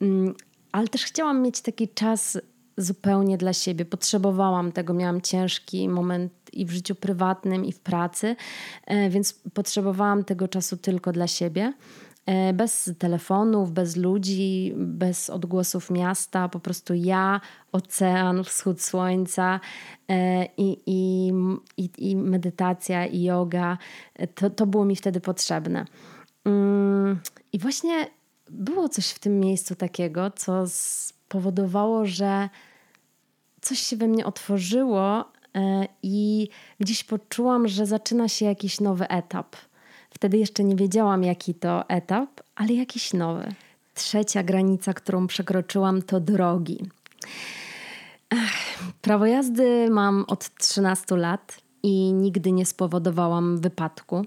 Mm, 0.01 0.35
ale 0.73 0.89
też 0.89 1.05
chciałam 1.05 1.43
mieć 1.43 1.61
taki 1.61 1.89
czas 1.89 2.39
zupełnie 2.77 3.39
dla 3.39 3.53
siebie. 3.53 3.85
Potrzebowałam 3.85 4.73
tego, 4.73 4.95
miałam 4.95 5.21
ciężki 5.21 5.89
moment 5.89 6.33
i 6.53 6.67
w 6.67 6.71
życiu 6.71 6.95
prywatnym, 6.95 7.65
i 7.65 7.73
w 7.73 7.81
pracy, 7.81 8.37
e, 8.87 9.11
więc 9.11 9.33
potrzebowałam 9.55 10.25
tego 10.25 10.49
czasu 10.49 10.77
tylko 10.77 11.13
dla 11.13 11.27
siebie. 11.27 11.73
E, 12.27 12.53
bez 12.53 12.91
telefonów, 12.99 13.73
bez 13.73 13.97
ludzi, 13.97 14.73
bez 14.77 15.31
odgłosów 15.31 15.91
miasta, 15.91 16.49
po 16.49 16.61
prostu 16.61 16.95
ja, 16.95 17.41
ocean, 17.73 18.45
wschód 18.45 18.83
słońca 18.83 19.61
e, 20.09 20.45
i, 20.57 20.79
i, 20.87 21.33
i, 21.77 21.91
i 21.99 22.17
medytacja, 22.17 23.07
i 23.07 23.23
yoga. 23.23 23.79
To, 24.35 24.51
to 24.51 24.67
było 24.67 24.85
mi 24.85 24.97
wtedy 24.97 25.21
potrzebne. 25.21 25.85
Mm, 26.45 27.21
I 27.53 27.59
właśnie 27.59 28.07
było 28.51 28.89
coś 28.89 29.09
w 29.09 29.19
tym 29.19 29.41
miejscu 29.41 29.75
takiego, 29.75 30.31
co 30.31 30.67
spowodowało, 31.33 32.07
że 32.07 32.49
coś 33.61 33.79
się 33.79 33.97
we 33.97 34.09
mnie 34.09 34.27
otworzyło 34.27 35.25
e, 35.55 35.87
i 36.03 36.49
gdzieś 36.81 37.05
poczułam, 37.05 37.69
że 37.69 37.87
zaczyna 37.87 38.29
się 38.29 38.45
jakiś 38.45 38.81
nowy 38.81 39.09
etap. 39.09 39.57
Wtedy 40.11 40.39
jeszcze 40.39 40.65
nie 40.65 40.77
wiedziałam, 40.77 41.25
jaki 41.25 41.55
to 41.55 41.89
etap, 41.89 42.29
ale 42.55 42.73
jakiś 42.73 43.13
nowy. 43.13 43.55
Trzecia 43.95 44.43
granica, 44.43 44.95
którą 44.95 45.27
przekroczyłam, 45.27 46.03
to 46.03 46.21
drogi. 46.21 46.79
Ech, 48.31 48.79
prawo 49.03 49.27
jazdy 49.27 49.91
mam 49.91 50.25
od 50.29 50.55
13 50.55 51.17
lat 51.17 51.61
i 51.83 52.13
nigdy 52.13 52.53
nie 52.53 52.67
spowodowałam 52.67 53.59
wypadku. 53.59 54.27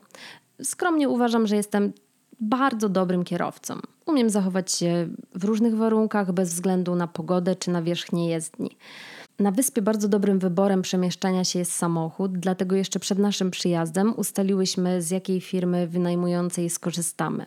Skromnie 0.64 1.10
uważam, 1.10 1.48
że 1.48 1.56
jestem 1.56 1.94
bardzo 2.40 2.90
dobrym 2.90 3.24
kierowcą. 3.24 3.80
Umiem 4.06 4.30
zachować 4.30 4.72
się 4.72 5.08
w 5.36 5.44
różnych 5.44 5.76
warunkach 5.76 6.32
bez 6.32 6.54
względu 6.54 6.96
na 6.96 7.08
pogodę 7.08 7.56
czy 7.56 7.72
na 7.72 7.82
wierzchnię 7.82 8.30
jezdni. 8.30 8.78
Na 9.40 9.52
wyspie 9.52 9.82
bardzo 9.82 10.08
dobrym 10.08 10.40
wyborem 10.40 10.82
przemieszczania 10.82 11.44
się 11.44 11.60
jest 11.60 11.72
samochód, 11.72 12.38
dlatego 12.38 12.76
jeszcze 12.76 13.00
przed 13.00 13.20
naszym 13.20 13.52
przyjazdem 13.52 14.14
ustaliłyśmy, 14.18 15.02
z 15.02 15.12
jakiej 15.12 15.42
firmy 15.42 15.88
wynajmującej 15.88 16.70
skorzystamy. 16.70 17.46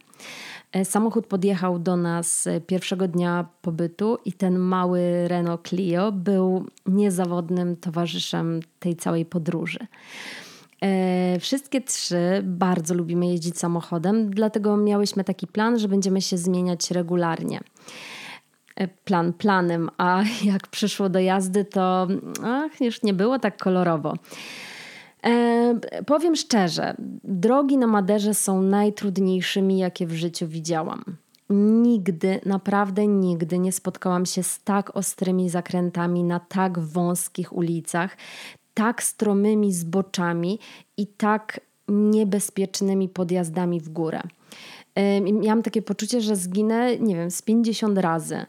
E, 0.73 0.85
samochód 0.85 1.27
podjechał 1.27 1.79
do 1.79 1.97
nas 1.97 2.47
e, 2.47 2.61
pierwszego 2.61 3.09
dnia 3.09 3.49
pobytu 3.63 4.19
i 4.25 4.33
ten 4.33 4.59
mały 4.59 5.29
Renault 5.29 5.69
Clio 5.69 6.13
był 6.13 6.67
niezawodnym 6.87 7.77
towarzyszem 7.77 8.61
tej 8.79 8.97
całej 8.97 9.25
podróży. 9.25 9.87
E, 10.83 11.39
wszystkie 11.41 11.81
trzy 11.81 12.41
bardzo 12.45 12.95
lubimy 12.95 13.27
jeździć 13.27 13.59
samochodem, 13.59 14.31
dlatego 14.31 14.77
miałyśmy 14.77 15.25
taki 15.25 15.47
plan, 15.47 15.79
że 15.79 15.89
będziemy 15.89 16.23
się 16.23 16.39
zmieniać 16.39 16.91
regularnie. 16.91 17.61
E, 18.77 18.89
plan 18.89 19.33
planem, 19.33 19.91
a 19.99 20.23
jak 20.53 20.67
przyszło 20.67 21.09
do 21.09 21.19
jazdy, 21.19 21.65
to 21.65 22.09
ach, 22.45 22.81
już 22.81 23.03
nie 23.03 23.15
było 23.15 23.39
tak 23.39 23.57
kolorowo. 23.57 24.15
E, 25.25 25.81
powiem 26.07 26.37
szczerze, 26.37 26.95
drogi 27.25 27.79
na 27.79 27.87
Maderze 27.87 28.35
są 28.35 28.63
najtrudniejszymi, 28.63 29.79
jakie 29.79 30.07
w 30.07 30.13
życiu 30.13 30.49
widziałam. 30.49 31.05
Nigdy, 31.51 32.41
naprawdę 32.47 33.07
nigdy 33.07 33.59
nie 33.59 33.73
spotkałam 33.73 34.27
się 34.27 34.43
z 34.43 34.63
tak 34.63 34.97
ostrymi 34.97 35.51
zakrętami 35.51 36.25
na 36.25 36.41
tak 36.41 36.79
wąskich 36.79 37.53
ulicach, 37.53 38.17
tak 38.79 39.03
stromymi 39.03 39.73
zboczami 39.73 40.59
i 40.97 41.07
tak 41.07 41.61
niebezpiecznymi 41.89 43.09
podjazdami 43.09 43.81
w 43.81 43.89
górę. 43.89 44.21
Miałam 45.33 45.63
takie 45.63 45.83
poczucie, 45.83 46.21
że 46.21 46.37
zginę, 46.37 46.99
nie 46.99 47.17
wiem, 47.17 47.31
z 47.31 47.43
50 47.43 47.99
razy. 47.99 48.47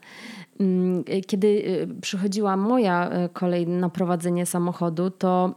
Mm, 0.59 1.03
kiedy 1.27 1.47
y, 1.47 2.01
przychodziła 2.01 2.57
moja 2.57 3.25
y, 3.25 3.29
kolej 3.29 3.67
na 3.67 3.89
prowadzenie 3.89 4.45
samochodu, 4.45 5.09
to 5.09 5.55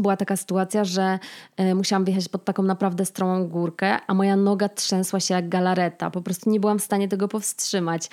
była 0.00 0.16
taka 0.16 0.36
sytuacja, 0.36 0.84
że 0.84 1.18
y, 1.60 1.74
musiałam 1.74 2.04
wjechać 2.04 2.28
pod 2.28 2.44
taką 2.44 2.62
naprawdę 2.62 3.06
stromą 3.06 3.48
górkę, 3.48 3.98
a 4.06 4.14
moja 4.14 4.36
noga 4.36 4.68
trzęsła 4.68 5.20
się 5.20 5.34
jak 5.34 5.48
galareta. 5.48 6.10
Po 6.10 6.22
prostu 6.22 6.50
nie 6.50 6.60
byłam 6.60 6.78
w 6.78 6.82
stanie 6.82 7.08
tego 7.08 7.28
powstrzymać. 7.28 8.10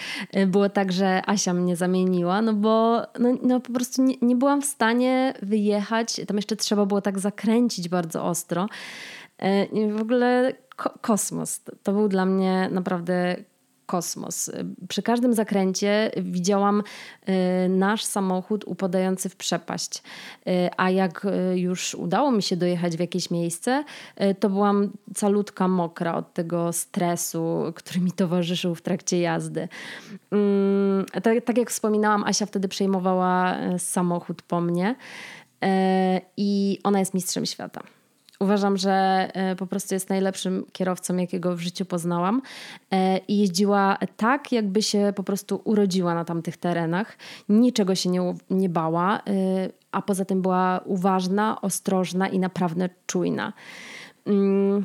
Było 0.47 0.69
tak, 0.69 0.91
że 0.91 1.21
Asia 1.25 1.53
mnie 1.53 1.75
zamieniła, 1.75 2.41
no 2.41 2.53
bo 2.53 3.01
no, 3.19 3.38
no 3.43 3.59
po 3.59 3.73
prostu 3.73 4.03
nie, 4.03 4.15
nie 4.21 4.35
byłam 4.35 4.61
w 4.61 4.65
stanie 4.65 5.33
wyjechać. 5.41 6.21
Tam 6.27 6.38
jeszcze 6.38 6.55
trzeba 6.55 6.85
było 6.85 7.01
tak 7.01 7.19
zakręcić 7.19 7.89
bardzo 7.89 8.25
ostro. 8.25 8.67
I 9.73 9.91
w 9.91 10.01
ogóle 10.01 10.53
ko 10.75 10.93
kosmos. 11.01 11.61
To 11.83 11.93
był 11.93 12.07
dla 12.07 12.25
mnie 12.25 12.69
naprawdę 12.71 13.35
kosmos. 13.91 14.51
Przy 14.89 15.01
każdym 15.01 15.33
zakręcie 15.33 16.12
widziałam 16.17 16.83
y, 17.29 17.69
nasz 17.69 18.03
samochód 18.03 18.63
upadający 18.67 19.29
w 19.29 19.36
przepaść. 19.36 19.98
Y, 20.48 20.69
a 20.77 20.89
jak 20.89 21.25
y, 21.25 21.60
już 21.60 21.95
udało 21.95 22.31
mi 22.31 22.43
się 22.43 22.55
dojechać 22.55 22.98
w 22.98 23.00
jakieś 23.00 23.31
miejsce, 23.31 23.83
to 24.39 24.50
byłam 24.50 24.91
calutka 25.15 25.67
mokra 25.67 26.15
od 26.15 26.33
tego 26.33 26.74
stresu, 26.74 27.74
który 27.75 28.00
mi 28.00 28.12
towarzyszył 28.12 28.75
w 28.75 28.81
trakcie 28.81 29.19
jazdy. 29.19 29.67
Mm, 30.31 31.05
tak, 31.24 31.45
tak 31.45 31.57
jak 31.57 31.69
wspominałam, 31.69 32.24
Asia 32.24 32.45
wtedy 32.45 32.67
przejmowała 32.67 33.57
samochód 33.77 34.41
po 34.41 34.62
mnie 34.62 34.95
i 36.38 36.79
ona 36.83 37.00
jest 37.00 37.13
mistrzem 37.13 37.45
świata. 37.45 37.83
Uważam, 38.41 38.77
że 38.77 38.91
e, 39.33 39.55
po 39.55 39.67
prostu 39.67 39.93
jest 39.93 40.10
najlepszym 40.10 40.65
kierowcą, 40.71 41.17
jakiego 41.17 41.55
w 41.55 41.60
życiu 41.60 41.86
poznałam. 41.86 42.41
E, 42.91 43.17
I 43.17 43.38
jeździła 43.38 43.98
tak, 44.17 44.51
jakby 44.51 44.81
się 44.81 45.13
po 45.15 45.24
prostu 45.24 45.62
urodziła 45.63 46.13
na 46.15 46.25
tamtych 46.25 46.57
terenach. 46.57 47.17
Niczego 47.50 47.95
się 47.95 48.10
nie, 48.10 48.36
nie 48.50 48.69
bała, 48.69 49.17
e, 49.17 49.21
a 49.91 50.01
poza 50.01 50.25
tym 50.25 50.41
była 50.41 50.81
uważna, 50.86 51.62
ostrożna 51.62 52.27
i 52.27 52.39
naprawdę 52.39 52.89
czujna. 53.07 53.53
Mm, 54.25 54.83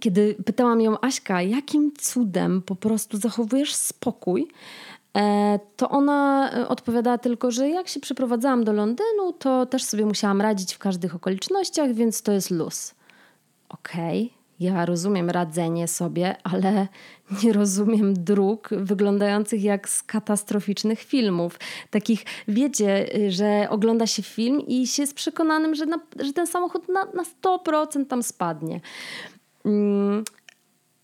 kiedy 0.00 0.36
pytałam 0.46 0.80
ją, 0.80 1.00
Aśka, 1.00 1.42
jakim 1.42 1.92
cudem 1.98 2.62
po 2.62 2.76
prostu 2.76 3.18
zachowujesz 3.18 3.74
spokój, 3.74 4.48
to 5.76 5.88
ona 5.88 6.50
e, 6.52 6.68
odpowiadała 6.68 7.18
tylko, 7.18 7.50
że 7.50 7.68
jak 7.68 7.88
się 7.88 8.00
przeprowadzałam 8.00 8.64
do 8.64 8.72
Londynu, 8.72 9.32
to 9.38 9.66
też 9.66 9.84
sobie 9.84 10.06
musiałam 10.06 10.40
radzić 10.40 10.74
w 10.74 10.78
każdych 10.78 11.14
okolicznościach, 11.14 11.92
więc 11.92 12.22
to 12.22 12.32
jest 12.32 12.50
luz. 12.50 12.94
Okej, 13.68 14.24
okay. 14.24 14.38
Ja 14.60 14.86
rozumiem 14.86 15.30
radzenie 15.30 15.88
sobie, 15.88 16.36
ale 16.44 16.88
nie 17.42 17.52
rozumiem 17.52 18.14
dróg 18.24 18.68
wyglądających 18.72 19.62
jak 19.62 19.88
z 19.88 20.02
katastroficznych 20.02 21.00
filmów. 21.00 21.58
Takich, 21.90 22.24
wiecie, 22.48 23.06
że 23.28 23.66
ogląda 23.70 24.06
się 24.06 24.22
film 24.22 24.60
i 24.66 24.86
się 24.86 25.02
jest 25.02 25.14
przekonanym, 25.14 25.74
że, 25.74 25.86
na, 25.86 26.00
że 26.20 26.32
ten 26.32 26.46
samochód 26.46 26.88
na, 26.88 27.04
na 27.04 27.24
100% 27.42 28.06
tam 28.06 28.22
spadnie. 28.22 28.80
Mm, 29.64 30.24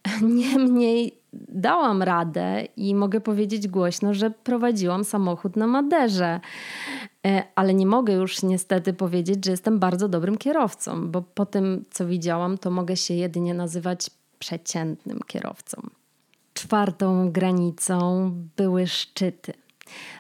niemniej 0.23 1.19
dałam 1.49 2.03
radę 2.03 2.65
i 2.77 2.95
mogę 2.95 3.21
powiedzieć 3.21 3.69
głośno, 3.69 4.15
że 4.15 4.31
prowadziłam 4.31 5.05
samochód 5.05 5.57
na 5.57 5.67
Maderze. 5.67 6.41
E, 7.27 7.43
ale 7.55 7.75
nie 7.75 7.87
mogę 7.87 8.13
już 8.13 8.43
niestety 8.43 8.93
powiedzieć, 8.93 9.45
że 9.45 9.51
jestem 9.51 9.79
bardzo 9.79 10.09
dobrym 10.09 10.39
kierowcą, 10.39 11.11
bo 11.11 11.23
po 11.23 11.47
tym, 11.47 11.85
co 11.91 12.07
widziałam, 12.07 12.59
to 12.59 12.71
mogę 12.71 12.97
się 12.97 13.15
jedynie 13.15 13.55
nazywać 13.55 14.11
przeciętnym 14.39 15.21
kierowcą. 15.27 15.83
Czwartą 16.55 17.33
granicą 17.33 18.31
były 18.57 18.87
szczyty. 18.87 19.53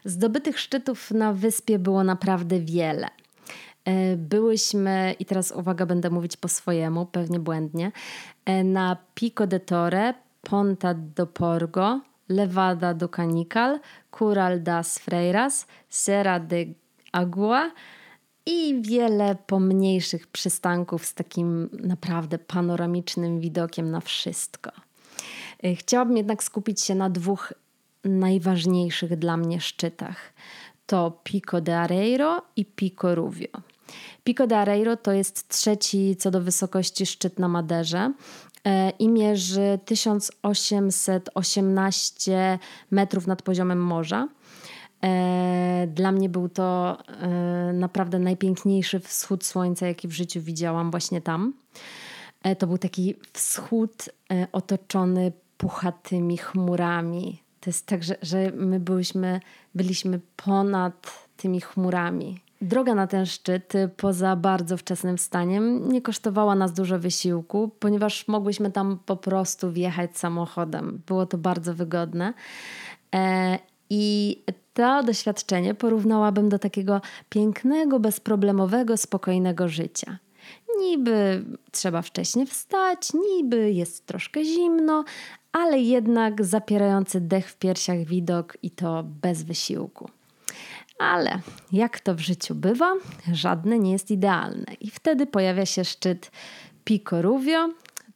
Zdobytych 0.05 0.61
szczytów 0.61 1.11
na 1.11 1.33
wyspie 1.33 1.79
było 1.79 2.05
naprawdę 2.05 2.61
wiele. 2.61 3.09
E, 3.85 4.17
byłyśmy, 4.17 5.14
i 5.19 5.25
teraz 5.25 5.53
uwaga, 5.53 5.87
będę 5.87 6.11
mówić 6.11 6.37
po 6.37 6.49
swojemu, 6.49 7.07
pewnie 7.07 7.38
błędnie, 7.38 7.93
e, 8.45 8.64
na 8.64 8.97
Pico 9.14 9.47
de 9.47 9.61
Torre, 9.61 10.14
Ponta 10.43 10.95
do 10.95 11.26
Porgo, 11.26 12.00
Levada 12.29 12.95
do 12.95 13.09
Canical, 13.09 13.81
Cural 14.19 14.62
das 14.62 14.99
Freiras, 14.99 15.67
Serra 15.88 16.41
de 16.41 16.57
Agua 17.12 17.71
i 18.47 18.83
wiele 18.83 19.37
pomniejszych 19.47 20.26
przystanków 20.26 21.07
z 21.07 21.14
takim 21.14 21.69
naprawdę 21.73 22.38
panoramicznym 22.38 23.41
widokiem 23.41 23.91
na 23.91 24.00
wszystko. 24.00 24.71
Y, 25.64 25.76
chciałabym 25.76 26.17
jednak 26.17 26.43
skupić 26.43 26.81
się 26.81 26.95
na 26.95 27.11
dwóch 27.11 27.53
najważniejszych 28.05 29.17
dla 29.17 29.37
mnie 29.37 29.61
szczytach. 29.61 30.33
To 30.87 31.21
Pico 31.25 31.61
de 31.61 31.81
Areiro 31.81 32.43
i 32.57 32.64
Pico 32.64 33.14
Ruvio. 33.14 33.74
Pico 34.25 34.47
de 34.47 34.59
Areiro 34.59 34.97
to 34.97 35.13
jest 35.13 35.49
trzeci 35.49 36.17
co 36.17 36.31
do 36.31 36.41
wysokości 36.41 37.07
szczyt 37.07 37.39
na 37.39 37.49
Maderze 37.49 38.13
e, 38.65 38.91
i 38.91 39.09
mierzy 39.09 39.79
1818 39.85 42.59
metrów 42.91 43.27
nad 43.27 43.43
poziomem 43.43 43.83
morza. 43.83 44.29
E, 45.05 45.87
dla 45.95 46.13
mnie 46.13 46.29
był 46.29 46.49
to 46.49 46.99
e, 47.09 47.73
naprawdę 47.73 48.19
najpiękniejszy 48.19 49.01
wschód 49.01 49.45
słońca, 49.45 49.87
jaki 49.87 50.09
w 50.09 50.13
życiu 50.13 50.41
widziałam 50.41 50.91
właśnie 50.91 51.21
tam. 51.21 51.53
To 52.59 52.67
był 52.67 52.79
taki 52.79 53.15
wschód 53.33 54.09
otoczony 54.53 55.33
puchatymi 55.57 56.37
chmurami. 56.37 57.43
To 57.61 57.71
jest 57.71 57.87
tak, 57.87 58.05
że, 58.05 58.17
że 58.23 58.53
my 58.55 58.81
byliśmy, 58.81 59.41
byliśmy 59.75 60.21
ponad 60.37 61.29
tymi 61.37 61.61
chmurami. 61.61 62.41
Droga 62.64 62.94
na 62.94 63.06
ten 63.06 63.26
szczyt, 63.26 63.73
poza 63.97 64.37
bardzo 64.37 64.76
wczesnym 64.76 65.16
wstaniem, 65.16 65.88
nie 65.92 66.02
kosztowała 66.02 66.54
nas 66.54 66.73
dużo 66.73 66.99
wysiłku, 66.99 67.71
ponieważ 67.78 68.28
mogłyśmy 68.28 68.73
tam 68.73 68.99
po 69.06 69.16
prostu 69.16 69.73
wjechać 69.73 70.18
samochodem. 70.18 71.02
Było 71.06 71.26
to 71.26 71.38
bardzo 71.38 71.75
wygodne. 71.75 72.35
I 73.90 74.42
to 74.75 75.02
doświadczenie 75.02 75.75
porównałabym 75.75 76.49
do 76.49 76.59
takiego 76.59 77.00
pięknego, 77.28 78.00
bezproblemowego, 78.00 78.97
spokojnego 78.97 79.68
życia. 79.68 80.18
Niby 80.78 81.44
trzeba 81.71 82.02
wcześnie 82.02 82.47
wstać, 82.47 83.09
niby 83.14 83.73
jest 83.73 84.06
troszkę 84.06 84.44
zimno, 84.44 85.04
ale 85.52 85.80
jednak 85.80 86.44
zapierający 86.44 87.21
dech 87.21 87.50
w 87.50 87.56
piersiach 87.56 87.99
widok 87.99 88.59
i 88.62 88.71
to 88.71 89.04
bez 89.23 89.42
wysiłku. 89.42 90.11
Ale 90.99 91.41
jak 91.73 92.01
to 92.01 92.15
w 92.15 92.21
życiu 92.21 92.55
bywa, 92.55 92.95
żadne 93.33 93.79
nie 93.79 93.93
jest 93.93 94.11
idealne. 94.11 94.67
I 94.81 94.91
wtedy 94.91 95.27
pojawia 95.27 95.67
się 95.67 95.85
szczyt 95.85 96.31
Pico 96.85 97.23
Ruvio, 97.23 97.69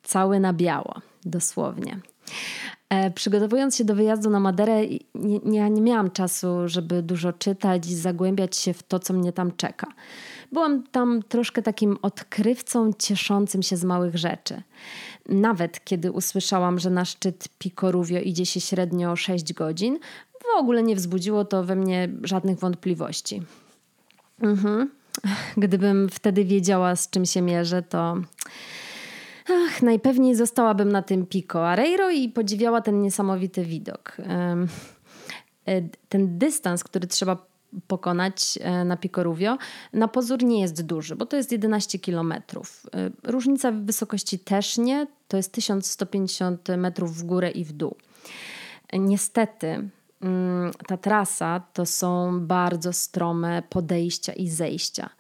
cały 0.02 0.40
na 0.40 0.52
biało, 0.52 0.94
dosłownie. 1.24 2.00
E, 2.88 3.10
przygotowując 3.10 3.76
się 3.76 3.84
do 3.84 3.94
wyjazdu 3.94 4.30
na 4.30 4.40
Maderę, 4.40 4.80
nie, 5.14 5.58
ja 5.58 5.68
nie 5.68 5.80
miałam 5.80 6.10
czasu, 6.10 6.48
żeby 6.66 7.02
dużo 7.02 7.32
czytać 7.32 7.86
i 7.86 7.94
zagłębiać 7.94 8.56
się 8.56 8.72
w 8.72 8.82
to, 8.82 8.98
co 8.98 9.14
mnie 9.14 9.32
tam 9.32 9.56
czeka. 9.56 9.86
Byłam 10.52 10.82
tam 10.82 11.22
troszkę 11.28 11.62
takim 11.62 11.98
odkrywcą, 12.02 12.92
cieszącym 12.98 13.62
się 13.62 13.76
z 13.76 13.84
małych 13.84 14.16
rzeczy. 14.16 14.62
Nawet 15.28 15.84
kiedy 15.84 16.12
usłyszałam, 16.12 16.78
że 16.78 16.90
na 16.90 17.04
szczyt 17.04 17.48
Picoruvio 17.58 18.20
idzie 18.20 18.46
się 18.46 18.60
średnio 18.60 19.16
6 19.16 19.52
godzin, 19.52 19.98
w 20.56 20.60
ogóle 20.60 20.82
nie 20.82 20.96
wzbudziło 20.96 21.44
to 21.44 21.64
we 21.64 21.76
mnie 21.76 22.08
żadnych 22.22 22.58
wątpliwości. 22.58 23.42
Mhm. 24.42 24.90
Gdybym 25.56 26.08
wtedy 26.08 26.44
wiedziała, 26.44 26.96
z 26.96 27.10
czym 27.10 27.26
się 27.26 27.42
mierzę, 27.42 27.82
to 27.82 28.16
Ach, 29.50 29.82
najpewniej 29.82 30.34
zostałabym 30.34 30.92
na 30.92 31.02
tym 31.02 31.26
Pico 31.26 31.68
Areiro 31.68 32.10
i 32.10 32.28
podziwiała 32.28 32.80
ten 32.80 33.02
niesamowity 33.02 33.64
widok. 33.64 34.16
E, 35.68 35.82
ten 36.08 36.38
dystans, 36.38 36.84
który 36.84 37.06
trzeba 37.06 37.46
pokonać 37.86 38.58
e, 38.60 38.84
na 38.84 38.96
Pico 38.96 39.22
Ruvio, 39.22 39.58
na 39.92 40.08
pozór 40.08 40.44
nie 40.44 40.60
jest 40.60 40.82
duży, 40.82 41.16
bo 41.16 41.26
to 41.26 41.36
jest 41.36 41.52
11 41.52 41.98
kilometrów. 41.98 42.86
E, 42.94 43.30
różnica 43.30 43.72
w 43.72 43.76
wysokości 43.76 44.38
też 44.38 44.78
nie, 44.78 45.06
to 45.28 45.36
jest 45.36 45.52
1150 45.52 46.68
metrów 46.68 47.16
w 47.16 47.22
górę 47.22 47.50
i 47.50 47.64
w 47.64 47.72
dół. 47.72 47.96
Niestety 48.92 49.88
ta 50.86 50.96
trasa 50.96 51.60
to 51.72 51.86
są 51.86 52.40
bardzo 52.46 52.92
strome 52.92 53.62
podejścia 53.68 54.32
i 54.32 54.48
zejścia. 54.48 55.10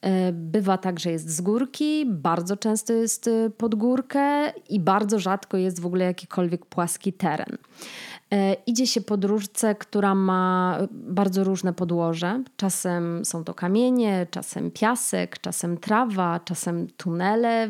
E, 0.00 0.32
bywa 0.32 0.78
tak, 0.78 1.00
że 1.00 1.10
jest 1.10 1.30
z 1.30 1.40
górki, 1.40 2.06
bardzo 2.06 2.56
często 2.56 2.92
jest 2.92 3.28
e, 3.28 3.50
pod 3.50 3.74
górkę 3.74 4.52
i 4.68 4.80
bardzo 4.80 5.18
rzadko 5.18 5.56
jest 5.56 5.80
w 5.80 5.86
ogóle 5.86 6.04
jakikolwiek 6.04 6.66
płaski 6.66 7.12
teren. 7.12 7.58
E, 8.32 8.56
idzie 8.66 8.86
się 8.86 9.00
podróżce, 9.00 9.74
która 9.74 10.14
ma 10.14 10.78
bardzo 10.90 11.44
różne 11.44 11.72
podłoże. 11.72 12.42
Czasem 12.56 13.24
są 13.24 13.44
to 13.44 13.54
kamienie, 13.54 14.26
czasem 14.30 14.70
piasek, 14.70 15.38
czasem 15.38 15.78
trawa, 15.78 16.40
czasem 16.44 16.86
tunele 16.96 17.68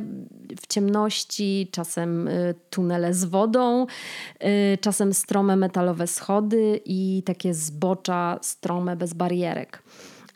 w 0.60 0.66
ciemności, 0.66 1.68
czasem 1.72 2.28
tunele 2.70 3.14
z 3.14 3.24
wodą, 3.24 3.86
czasem 4.80 5.14
strome 5.14 5.56
metalowe 5.56 6.06
schody 6.06 6.80
i 6.84 7.22
takie 7.26 7.54
zbocza 7.54 8.38
strome 8.42 8.96
bez 8.96 9.14
barierek. 9.14 9.82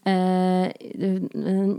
E, 0.07 0.11
e, 0.11 0.73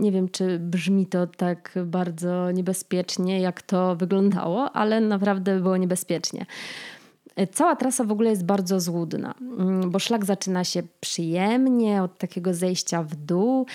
nie 0.00 0.12
wiem, 0.12 0.28
czy 0.28 0.58
brzmi 0.58 1.06
to 1.06 1.26
tak 1.26 1.74
bardzo 1.86 2.50
niebezpiecznie, 2.50 3.40
jak 3.40 3.62
to 3.62 3.96
wyglądało, 3.96 4.72
ale 4.72 5.00
naprawdę 5.00 5.60
było 5.60 5.76
niebezpiecznie. 5.76 6.46
E, 7.36 7.46
cała 7.46 7.76
trasa 7.76 8.04
w 8.04 8.12
ogóle 8.12 8.30
jest 8.30 8.44
bardzo 8.44 8.80
złudna, 8.80 9.34
mm, 9.40 9.90
bo 9.90 9.98
szlak 9.98 10.24
zaczyna 10.24 10.64
się 10.64 10.82
przyjemnie 11.00 12.02
od 12.02 12.18
takiego 12.18 12.54
zejścia 12.54 13.02
w 13.02 13.14
dół 13.16 13.66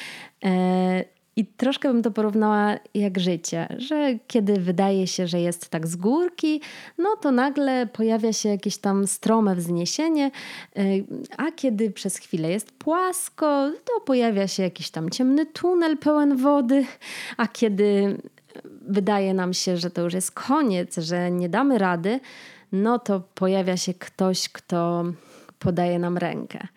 i 1.39 1.45
troszkę 1.45 1.93
bym 1.93 2.03
to 2.03 2.11
porównała 2.11 2.75
jak 2.93 3.19
życie, 3.19 3.67
że 3.77 4.19
kiedy 4.27 4.59
wydaje 4.59 5.07
się, 5.07 5.27
że 5.27 5.41
jest 5.41 5.69
tak 5.69 5.87
z 5.87 5.95
górki, 5.95 6.61
no 6.97 7.15
to 7.21 7.31
nagle 7.31 7.87
pojawia 7.87 8.33
się 8.33 8.49
jakieś 8.49 8.77
tam 8.77 9.07
strome 9.07 9.55
wzniesienie, 9.55 10.31
y, 10.77 11.05
a 11.37 11.51
kiedy 11.51 11.91
przez 11.91 12.17
chwilę 12.17 12.51
jest 12.51 12.71
płasko, 12.71 13.71
to 13.85 14.01
pojawia 14.05 14.47
się 14.47 14.63
jakiś 14.63 14.89
tam 14.89 15.09
ciemny 15.09 15.45
tunel 15.45 15.97
pełen 15.97 16.37
wody, 16.37 16.85
a 17.37 17.47
kiedy 17.47 18.17
wydaje 18.81 19.33
nam 19.33 19.53
się, 19.53 19.77
że 19.77 19.89
to 19.89 20.01
już 20.01 20.13
jest 20.13 20.31
koniec, 20.31 20.97
że 20.97 21.31
nie 21.31 21.49
damy 21.49 21.77
rady, 21.77 22.19
no 22.71 22.99
to 22.99 23.21
pojawia 23.35 23.77
się 23.77 23.93
ktoś, 23.93 24.49
kto 24.49 25.03
podaje 25.59 25.99
nam 25.99 26.17
rękę. 26.17 26.67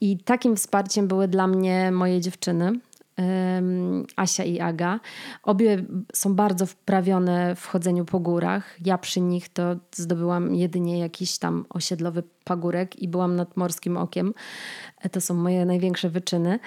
I 0.00 0.18
takim 0.18 0.56
wsparciem 0.56 1.08
były 1.08 1.28
dla 1.28 1.46
mnie 1.46 1.90
moje 1.92 2.20
dziewczyny 2.20 2.72
Asia 4.16 4.44
i 4.44 4.60
Aga. 4.60 5.00
Obie 5.42 5.84
są 6.14 6.34
bardzo 6.34 6.66
wprawione 6.66 7.56
w 7.56 7.66
chodzeniu 7.66 8.04
po 8.04 8.20
górach. 8.20 8.76
Ja 8.84 8.98
przy 8.98 9.20
nich 9.20 9.48
to 9.48 9.62
zdobyłam 9.92 10.54
jedynie 10.54 10.98
jakiś 10.98 11.38
tam 11.38 11.64
osiedlowy 11.70 12.22
pagórek 12.44 13.02
i 13.02 13.08
byłam 13.08 13.36
nad 13.36 13.56
morskim 13.56 13.96
okiem. 13.96 14.34
E, 15.00 15.08
to 15.08 15.20
są 15.20 15.34
moje 15.34 15.66
największe 15.66 16.10
wyczyny. 16.10 16.58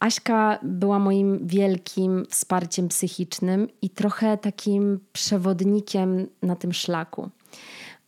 Aśka 0.00 0.58
była 0.62 0.98
moim 0.98 1.46
wielkim 1.46 2.26
wsparciem 2.30 2.88
psychicznym 2.88 3.68
i 3.82 3.90
trochę 3.90 4.38
takim 4.38 5.00
przewodnikiem 5.12 6.26
na 6.42 6.56
tym 6.56 6.72
szlaku. 6.72 7.30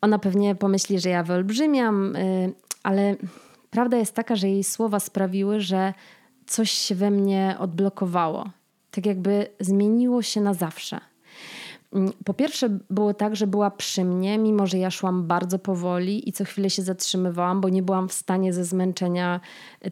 Ona 0.02 0.18
pewnie 0.18 0.54
pomyśli, 0.54 1.00
że 1.00 1.08
ja 1.08 1.22
wyolbrzymiam, 1.22 2.16
y, 2.16 2.52
ale 2.82 3.16
prawda 3.70 3.96
jest 3.96 4.14
taka, 4.14 4.36
że 4.36 4.48
jej 4.48 4.64
słowa 4.64 5.00
sprawiły, 5.00 5.60
że 5.60 5.94
coś 6.46 6.70
się 6.70 6.94
we 6.94 7.10
mnie 7.10 7.56
odblokowało. 7.58 8.50
Tak 8.90 9.06
jakby 9.06 9.46
zmieniło 9.60 10.22
się 10.22 10.40
na 10.40 10.54
zawsze. 10.54 11.00
Mm, 11.92 12.12
po 12.24 12.34
pierwsze, 12.34 12.78
było 12.90 13.14
tak, 13.14 13.36
że 13.36 13.46
była 13.46 13.70
przy 13.70 14.04
mnie, 14.04 14.38
mimo 14.38 14.66
że 14.66 14.78
ja 14.78 14.90
szłam 14.90 15.26
bardzo 15.26 15.58
powoli 15.58 16.28
i 16.28 16.32
co 16.32 16.44
chwilę 16.44 16.70
się 16.70 16.82
zatrzymywałam, 16.82 17.60
bo 17.60 17.68
nie 17.68 17.82
byłam 17.82 18.08
w 18.08 18.12
stanie 18.12 18.52
ze 18.52 18.64
zmęczenia 18.64 19.40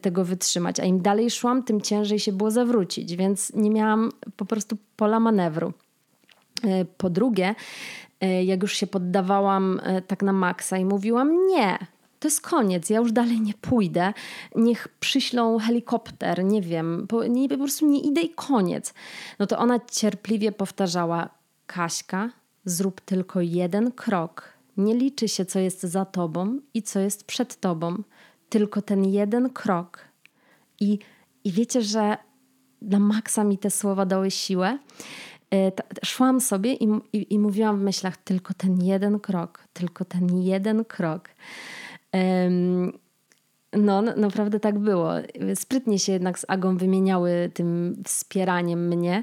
tego 0.00 0.24
wytrzymać. 0.24 0.80
A 0.80 0.84
im 0.84 1.02
dalej 1.02 1.30
szłam, 1.30 1.62
tym 1.62 1.80
ciężej 1.80 2.18
się 2.18 2.32
było 2.32 2.50
zawrócić, 2.50 3.16
więc 3.16 3.52
nie 3.54 3.70
miałam 3.70 4.10
po 4.36 4.44
prostu 4.44 4.76
pola 4.96 5.20
manewru. 5.20 5.72
E, 6.64 6.84
po 6.84 7.10
drugie, 7.10 7.54
jak 8.26 8.62
już 8.62 8.72
się 8.72 8.86
poddawałam 8.86 9.80
e, 9.82 10.02
tak 10.02 10.22
na 10.22 10.32
maksa 10.32 10.78
i 10.78 10.84
mówiłam 10.84 11.46
nie, 11.46 11.78
to 12.20 12.28
jest 12.28 12.40
koniec, 12.40 12.90
ja 12.90 12.98
już 12.98 13.12
dalej 13.12 13.40
nie 13.40 13.54
pójdę, 13.54 14.12
niech 14.54 14.88
przyślą 14.88 15.58
helikopter, 15.58 16.44
nie 16.44 16.62
wiem, 16.62 17.06
po, 17.08 17.26
nie, 17.26 17.48
po 17.48 17.56
prostu 17.56 17.86
nie 17.86 18.00
idę 18.00 18.20
i 18.20 18.30
koniec. 18.30 18.94
No 19.38 19.46
to 19.46 19.58
ona 19.58 19.80
cierpliwie 19.90 20.52
powtarzała, 20.52 21.28
Kaśka, 21.66 22.30
zrób 22.64 23.00
tylko 23.00 23.40
jeden 23.40 23.92
krok. 23.92 24.52
Nie 24.76 24.94
liczy 24.94 25.28
się, 25.28 25.44
co 25.44 25.58
jest 25.58 25.82
za 25.82 26.04
tobą 26.04 26.60
i 26.74 26.82
co 26.82 27.00
jest 27.00 27.24
przed 27.24 27.60
tobą. 27.60 28.02
Tylko 28.48 28.82
ten 28.82 29.04
jeden 29.04 29.50
krok. 29.50 30.04
I, 30.80 30.98
i 31.44 31.52
wiecie, 31.52 31.82
że 31.82 32.16
na 32.82 32.98
maksa 32.98 33.44
mi 33.44 33.58
te 33.58 33.70
słowa 33.70 34.06
dały 34.06 34.30
siłę. 34.30 34.78
E, 35.54 35.72
szłam 36.04 36.40
sobie 36.40 36.74
i, 36.74 36.88
i, 37.12 37.34
i 37.34 37.38
mówiłam 37.38 37.78
w 37.78 37.82
myślach 37.82 38.16
tylko 38.16 38.54
ten 38.54 38.82
jeden 38.82 39.20
krok, 39.20 39.64
tylko 39.72 40.04
ten 40.04 40.42
jeden 40.42 40.84
krok. 40.84 41.28
No, 43.72 44.02
naprawdę 44.02 44.60
tak 44.60 44.78
było. 44.78 45.12
Sprytnie 45.54 45.98
się 45.98 46.12
jednak 46.12 46.38
z 46.38 46.44
Agą 46.48 46.76
wymieniały 46.76 47.50
tym 47.54 48.02
wspieraniem 48.06 48.88
mnie 48.88 49.22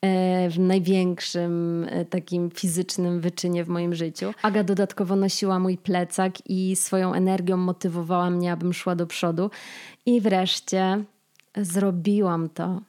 e, 0.00 0.50
w 0.50 0.58
największym 0.58 1.86
e, 1.90 2.04
takim 2.04 2.50
fizycznym 2.50 3.20
wyczynie 3.20 3.64
w 3.64 3.68
moim 3.68 3.94
życiu. 3.94 4.32
Aga 4.42 4.64
dodatkowo 4.64 5.16
nosiła 5.16 5.58
mój 5.58 5.78
plecak 5.78 6.50
i 6.50 6.76
swoją 6.76 7.14
energią 7.14 7.56
motywowała 7.56 8.30
mnie, 8.30 8.52
abym 8.52 8.72
szła 8.72 8.94
do 8.94 9.06
przodu. 9.06 9.50
I 10.06 10.20
wreszcie 10.20 11.04
zrobiłam 11.56 12.48
to. 12.48 12.80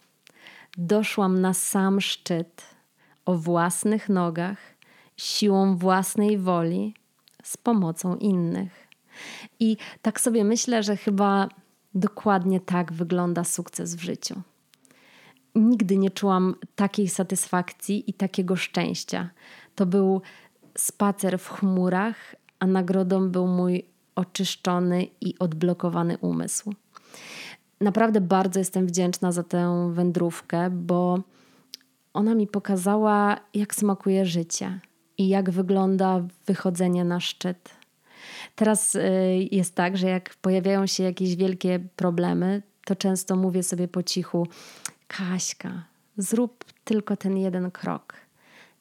Doszłam 0.78 1.42
na 1.42 1.54
sam 1.54 2.02
szczyt 2.02 2.71
o 3.32 3.38
własnych 3.38 4.10
nogach, 4.10 4.58
siłą 5.18 5.78
własnej 5.78 6.38
woli, 6.38 6.94
z 7.44 7.58
pomocą 7.58 8.16
innych. 8.16 8.88
I 9.60 9.78
tak 10.02 10.22
sobie 10.22 10.44
myślę, 10.44 10.84
że 10.84 10.98
chyba 10.98 11.50
dokładnie 11.96 12.60
tak 12.60 12.94
wygląda 12.94 13.44
sukces 13.44 13.96
w 13.96 14.02
życiu. 14.02 14.42
Nigdy 15.56 15.98
nie 15.98 16.10
czułam 16.10 16.56
takiej 16.76 17.08
satysfakcji 17.08 18.10
i 18.10 18.14
takiego 18.14 18.56
szczęścia. 18.56 19.30
To 19.76 19.86
był 19.86 20.22
spacer 20.78 21.40
w 21.40 21.50
chmurach, 21.50 22.36
a 22.60 22.68
nagrodą 22.68 23.30
był 23.30 23.48
mój 23.48 23.86
oczyszczony 24.16 25.08
i 25.22 25.40
odblokowany 25.40 26.18
umysł. 26.18 26.74
Naprawdę 27.82 28.22
bardzo 28.22 28.60
jestem 28.60 28.88
wdzięczna 28.88 29.32
za 29.32 29.44
tę 29.44 29.92
wędrówkę, 29.94 30.70
bo 30.70 31.20
ona 32.14 32.36
mi 32.36 32.48
pokazała, 32.48 33.38
jak 33.54 33.76
smakuje 33.76 34.26
życie 34.26 34.80
i 35.18 35.28
jak 35.28 35.50
wygląda 35.50 36.24
wychodzenie 36.46 37.04
na 37.04 37.20
szczyt. 37.20 37.70
Teraz 38.56 38.96
y, 38.96 39.02
jest 39.52 39.76
tak, 39.76 39.98
że 39.98 40.08
jak 40.08 40.36
pojawiają 40.36 40.88
się 40.88 41.04
jakieś 41.04 41.36
wielkie 41.36 41.80
problemy, 41.96 42.62
to 42.86 42.96
często 42.96 43.36
mówię 43.36 43.64
sobie 43.64 43.88
po 43.88 44.04
cichu: 44.04 44.48
Kaśka, 45.08 45.84
zrób 46.18 46.66
tylko 46.84 47.18
ten 47.18 47.38
jeden 47.38 47.72
krok. 47.72 48.14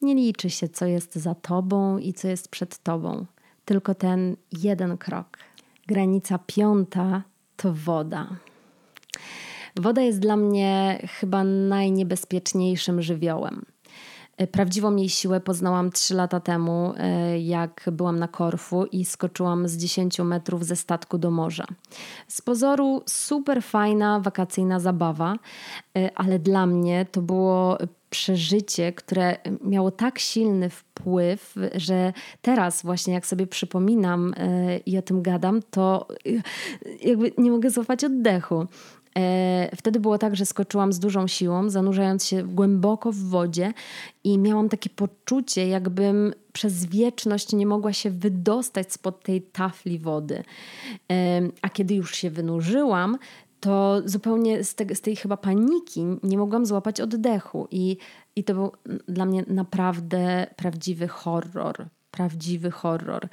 Nie 0.02 0.14
liczy 0.14 0.50
się, 0.50 0.68
co 0.68 0.86
jest 0.86 1.14
za 1.14 1.34
tobą 1.34 1.98
i 1.98 2.12
co 2.12 2.28
jest 2.28 2.48
przed 2.48 2.78
tobą, 2.78 3.26
tylko 3.64 3.94
ten 3.94 4.36
jeden 4.52 4.98
krok. 4.98 5.38
Granica 5.86 6.38
piąta 6.46 7.22
to 7.56 7.72
woda. 7.72 8.28
Woda 9.80 10.02
jest 10.02 10.18
dla 10.18 10.36
mnie 10.36 10.98
chyba 11.20 11.44
najniebezpieczniejszym 11.44 13.02
żywiołem. 13.02 13.64
E, 14.36 14.46
prawdziwą 14.46 14.96
jej 14.96 15.08
siłę 15.08 15.40
poznałam 15.40 15.92
3 15.92 16.14
lata 16.14 16.40
temu, 16.40 16.92
e, 16.96 17.40
jak 17.40 17.90
byłam 17.92 18.18
na 18.18 18.28
Korfu 18.28 18.84
i 18.84 19.04
skoczyłam 19.04 19.68
z 19.68 19.76
10 19.76 20.24
metrów 20.24 20.64
ze 20.64 20.76
statku 20.76 21.18
do 21.18 21.30
morza. 21.30 21.64
Z 22.28 22.42
pozoru 22.42 23.02
super 23.06 23.62
fajna 23.62 24.20
wakacyjna 24.20 24.80
zabawa, 24.80 25.36
e, 25.96 26.10
ale 26.14 26.38
dla 26.38 26.66
mnie 26.66 27.06
to 27.12 27.22
było 27.22 27.78
przeżycie, 28.10 28.92
które 28.92 29.36
miało 29.64 29.90
tak 29.90 30.18
silny 30.18 30.70
wpływ, 30.70 31.54
że 31.74 32.12
teraz 32.42 32.82
właśnie 32.82 33.14
jak 33.14 33.26
sobie 33.26 33.46
przypominam 33.46 34.34
i 34.86 34.98
o 34.98 35.02
tym 35.02 35.22
gadam, 35.22 35.60
to 35.70 36.08
jakby 37.02 37.32
nie 37.38 37.50
mogę 37.50 37.70
złapać 37.70 38.04
oddechu. 38.04 38.66
E, 39.18 39.76
wtedy 39.76 40.00
było 40.00 40.18
tak, 40.18 40.36
że 40.36 40.46
skoczyłam 40.46 40.92
z 40.92 40.98
dużą 40.98 41.26
siłą, 41.26 41.70
zanurzając 41.70 42.24
się 42.24 42.42
głęboko 42.42 43.12
w 43.12 43.16
wodzie 43.16 43.72
i 44.24 44.38
miałam 44.38 44.68
takie 44.68 44.90
poczucie, 44.90 45.68
jakbym 45.68 46.34
przez 46.52 46.86
wieczność 46.86 47.52
nie 47.52 47.66
mogła 47.66 47.92
się 47.92 48.10
wydostać 48.10 48.92
spod 48.92 49.22
tej 49.22 49.42
tafli 49.42 49.98
wody. 49.98 50.44
E, 51.12 51.40
a 51.62 51.68
kiedy 51.68 51.94
już 51.94 52.14
się 52.14 52.30
wynurzyłam, 52.30 53.18
to 53.60 54.02
zupełnie 54.04 54.64
z, 54.64 54.74
te, 54.74 54.94
z 54.94 55.00
tej 55.00 55.16
chyba 55.16 55.36
paniki 55.36 56.04
nie 56.22 56.38
mogłam 56.38 56.66
złapać 56.66 57.00
oddechu. 57.00 57.68
I, 57.70 57.96
I 58.36 58.44
to 58.44 58.54
był 58.54 58.72
dla 59.08 59.26
mnie 59.26 59.44
naprawdę 59.46 60.46
prawdziwy 60.56 61.08
horror. 61.08 61.86
Prawdziwy 62.10 62.70
horror. 62.70 63.28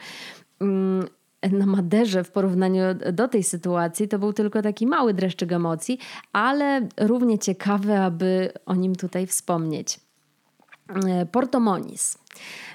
Na 1.52 1.66
Maderze 1.66 2.24
w 2.24 2.32
porównaniu 2.32 2.82
do 3.14 3.28
tej 3.28 3.44
sytuacji 3.44 4.08
to 4.08 4.20
był 4.20 4.34
tylko 4.34 4.62
taki 4.62 4.88
mały 4.88 5.14
dreszczyk 5.14 5.52
emocji, 5.52 6.00
ale 6.34 6.88
równie 6.98 7.40
ciekawy, 7.40 7.98
aby 7.98 8.52
o 8.66 8.76
nim 8.76 8.96
tutaj 8.96 9.28
wspomnieć. 9.28 10.00
E, 11.08 11.26
Porto 11.26 11.60
Moniz. 11.60 12.18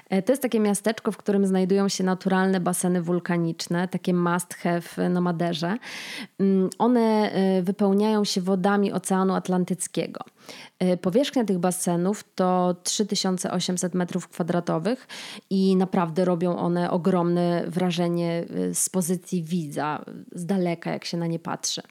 E, 0.09 0.21
to 0.21 0.31
jest 0.31 0.41
takie 0.41 0.59
miasteczko, 0.59 1.11
w 1.11 1.17
którym 1.17 1.45
znajdują 1.45 1.89
się 1.89 2.03
naturalne 2.03 2.59
baseny 2.59 3.01
wulkaniczne, 3.01 3.87
takie 3.87 4.13
must 4.13 4.53
have 4.53 5.09
na 5.09 5.21
Maderze. 5.21 5.77
Mm, 6.39 6.69
one 6.79 7.31
e, 7.31 7.61
wypełniają 7.61 8.23
się 8.23 8.41
wodami 8.41 8.91
Oceanu 8.91 9.35
Atlantyckiego. 9.35 10.19
E, 10.79 10.97
powierzchnia 10.97 11.43
tych 11.43 11.59
basenów 11.59 12.23
to 12.35 12.75
3800 12.83 13.93
m2 13.93 14.97
i 15.49 15.75
naprawdę 15.75 16.25
robią 16.25 16.57
one 16.57 16.91
ogromne 16.91 17.63
wrażenie 17.67 18.45
z 18.73 18.89
pozycji 18.89 19.43
widza, 19.43 20.05
z 20.31 20.45
daleka, 20.45 20.91
jak 20.91 21.05
się 21.05 21.17
na 21.17 21.27
nie 21.27 21.39
patrzy. 21.39 21.81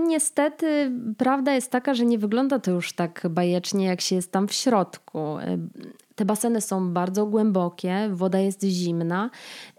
Niestety, 0.00 0.92
prawda 1.18 1.54
jest 1.54 1.70
taka, 1.70 1.94
że 1.94 2.06
nie 2.06 2.18
wygląda 2.18 2.58
to 2.58 2.70
już 2.70 2.92
tak 2.92 3.26
bajecznie, 3.30 3.86
jak 3.86 4.00
się 4.00 4.16
jest 4.16 4.32
tam 4.32 4.48
w 4.48 4.52
środku. 4.52 5.18
Te 6.20 6.24
baseny 6.24 6.60
są 6.60 6.92
bardzo 6.92 7.26
głębokie, 7.26 8.08
woda 8.12 8.38
jest 8.38 8.62
zimna, 8.62 9.30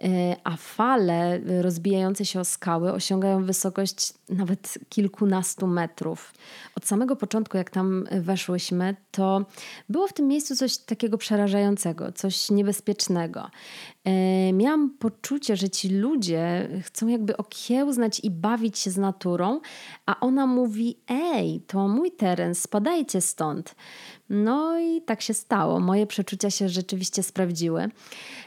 e, 0.02 0.36
a 0.44 0.58
fale 0.58 1.40
rozbijające 1.62 2.26
się 2.26 2.40
o 2.40 2.46
skały 2.46 2.94
osiągają 2.94 3.46
wysokość 3.46 4.14
nawet 4.30 4.80
kilkunastu 4.90 5.68
metrów. 5.68 6.34
Od 6.76 6.86
samego 6.86 7.16
początku, 7.16 7.58
jak 7.58 7.70
tam 7.70 8.08
weszłyśmy, 8.12 8.96
to 9.12 9.46
było 9.90 10.08
w 10.08 10.14
tym 10.14 10.28
miejscu 10.28 10.56
coś 10.56 10.78
takiego 10.78 11.18
przerażającego, 11.18 12.12
coś 12.12 12.52
niebezpiecznego. 12.52 13.50
E, 14.04 14.54
miałam 14.54 14.90
poczucie, 14.90 15.56
że 15.56 15.70
ci 15.70 15.90
ludzie 15.90 16.70
chcą 16.82 17.08
jakby 17.08 17.38
okiełznać 17.38 18.20
i 18.24 18.32
bawić 18.32 18.80
się 18.80 18.92
z 18.92 18.98
naturą, 18.98 19.60
a 20.06 20.20
ona 20.20 20.48
mówi: 20.48 20.98
Ej, 21.08 21.62
to 21.68 21.88
mój 21.88 22.12
teren, 22.12 22.56
spadajcie 22.56 23.22
stąd. 23.22 23.76
No 24.34 24.80
i 24.80 25.02
tak 25.02 25.22
się 25.22 25.34
stało. 25.34 25.80
Moje 25.80 26.08
przeczucia 26.08 26.50
się 26.50 26.70
rzeczywiście 26.70 27.24
sprawdziły. 27.24 27.90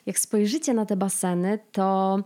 Jak 0.07 0.19
spojrzycie 0.19 0.75
na 0.75 0.87
te 0.87 0.97
baseny, 0.97 1.59
to 1.73 2.19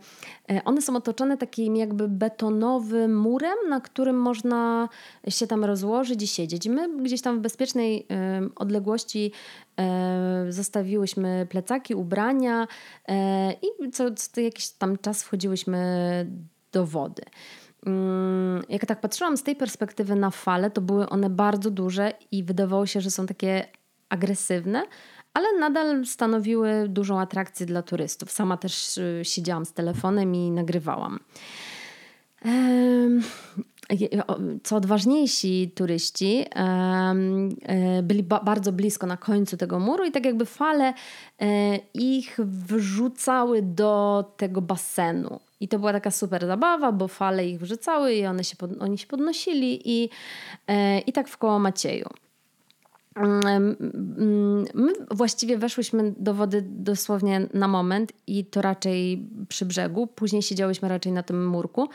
e, 0.50 0.64
one 0.64 0.82
są 0.82 0.96
otoczone 0.96 1.36
takim 1.36 1.76
jakby 1.76 2.08
betonowym 2.08 3.16
murem, 3.16 3.56
na 3.68 3.80
którym 3.80 4.20
można 4.20 4.88
się 5.28 5.46
tam 5.46 5.64
rozłożyć 5.64 6.22
i 6.22 6.26
siedzieć. 6.26 6.68
My 6.68 7.02
gdzieś 7.02 7.22
tam 7.22 7.38
w 7.38 7.40
bezpiecznej 7.40 8.06
odległości 8.56 9.32
e, 9.78 10.46
zostawiłyśmy 10.48 11.46
plecaki, 11.50 11.94
ubrania 11.94 12.66
e, 13.08 13.52
i 13.52 13.90
co, 13.90 14.04
co 14.14 14.40
jakiś 14.40 14.68
tam 14.68 14.98
czas 14.98 15.22
wchodziłyśmy 15.22 16.26
do 16.72 16.86
wody. 16.86 17.22
Mm, 17.86 18.62
jak 18.68 18.86
tak 18.86 19.00
patrzyłam 19.00 19.36
z 19.36 19.42
tej 19.42 19.56
perspektywy 19.56 20.16
na 20.16 20.30
fale, 20.30 20.70
to 20.70 20.80
były 20.80 21.08
one 21.08 21.30
bardzo 21.30 21.70
duże 21.70 22.12
i 22.30 22.44
wydawało 22.44 22.86
się, 22.86 23.00
że 23.00 23.10
są 23.10 23.26
takie 23.26 23.66
agresywne, 24.08 24.82
ale 25.34 25.46
nadal 25.60 26.06
stanowiły 26.06 26.88
dużą 26.88 27.20
atrakcję 27.20 27.66
dla 27.66 27.82
turystów. 27.82 28.30
Sama 28.30 28.56
też 28.56 28.98
y, 28.98 29.20
siedziałam 29.22 29.64
z 29.64 29.72
telefonem 29.72 30.34
i 30.34 30.50
nagrywałam. 30.50 31.18
co 34.62 34.76
odważniejsi 34.76 35.72
turyści 35.74 36.44
byli 38.02 38.22
bardzo 38.22 38.72
blisko 38.72 39.06
na 39.06 39.16
końcu 39.16 39.56
tego 39.56 39.78
muru 39.78 40.04
i 40.04 40.10
tak 40.10 40.24
jakby 40.24 40.46
fale 40.46 40.94
ich 41.94 42.36
wrzucały 42.44 43.62
do 43.62 44.24
tego 44.36 44.62
basenu. 44.62 45.40
I 45.60 45.68
to 45.68 45.78
była 45.78 45.92
taka 45.92 46.10
super 46.10 46.46
zabawa, 46.46 46.92
bo 46.92 47.08
fale 47.08 47.48
ich 47.48 47.60
wrzucały 47.60 48.14
i 48.14 48.26
one 48.26 48.44
się 48.44 48.56
pod, 48.56 48.70
oni 48.80 48.98
się 48.98 49.06
podnosili 49.06 49.80
i, 49.84 50.10
i 51.06 51.12
tak 51.12 51.28
w 51.28 51.38
koło 51.38 51.58
Macieju. 51.58 52.08
My 54.74 54.92
właściwie 55.10 55.58
weszłyśmy 55.58 56.14
do 56.18 56.34
wody 56.34 56.64
dosłownie 56.68 57.46
na 57.54 57.68
moment 57.68 58.12
i 58.26 58.44
to 58.44 58.62
raczej 58.62 59.28
przy 59.48 59.66
brzegu. 59.66 60.06
Później 60.06 60.42
siedziałyśmy 60.42 60.88
raczej 60.88 61.12
na 61.12 61.22
tym 61.22 61.46
murku. 61.46 61.88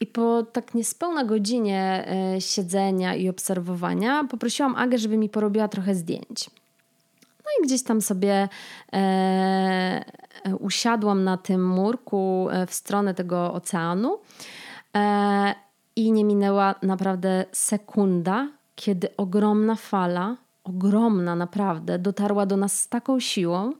I 0.00 0.06
po 0.06 0.42
tak 0.42 0.74
niespełna 0.74 1.24
godzinie 1.24 2.04
e, 2.06 2.40
siedzenia 2.40 3.14
i 3.14 3.28
obserwowania 3.28 4.24
poprosiłam 4.24 4.76
Agę, 4.76 4.98
żeby 4.98 5.16
mi 5.16 5.28
porobiła 5.28 5.68
trochę 5.68 5.94
zdjęć. 5.94 6.50
No 7.44 7.50
i 7.60 7.66
gdzieś 7.66 7.82
tam 7.82 8.00
sobie 8.00 8.48
e, 8.92 8.96
e 10.44 10.56
usiadłam 10.56 11.24
na 11.24 11.36
tym 11.36 11.66
murku 11.68 12.48
e, 12.50 12.66
w 12.66 12.74
stronę 12.74 13.14
tego 13.14 13.52
oceanu 13.52 14.18
e, 14.96 15.54
i 15.96 16.12
nie 16.12 16.24
minęła 16.24 16.74
naprawdę 16.82 17.44
sekunda, 17.52 18.48
kiedy 18.74 19.16
ogromna 19.16 19.76
fala, 19.76 20.36
ogromna 20.64 21.36
naprawdę, 21.36 21.98
dotarła 21.98 22.46
do 22.46 22.56
nas 22.56 22.80
z 22.80 22.88
taką 22.88 23.20
siłą, 23.20 23.72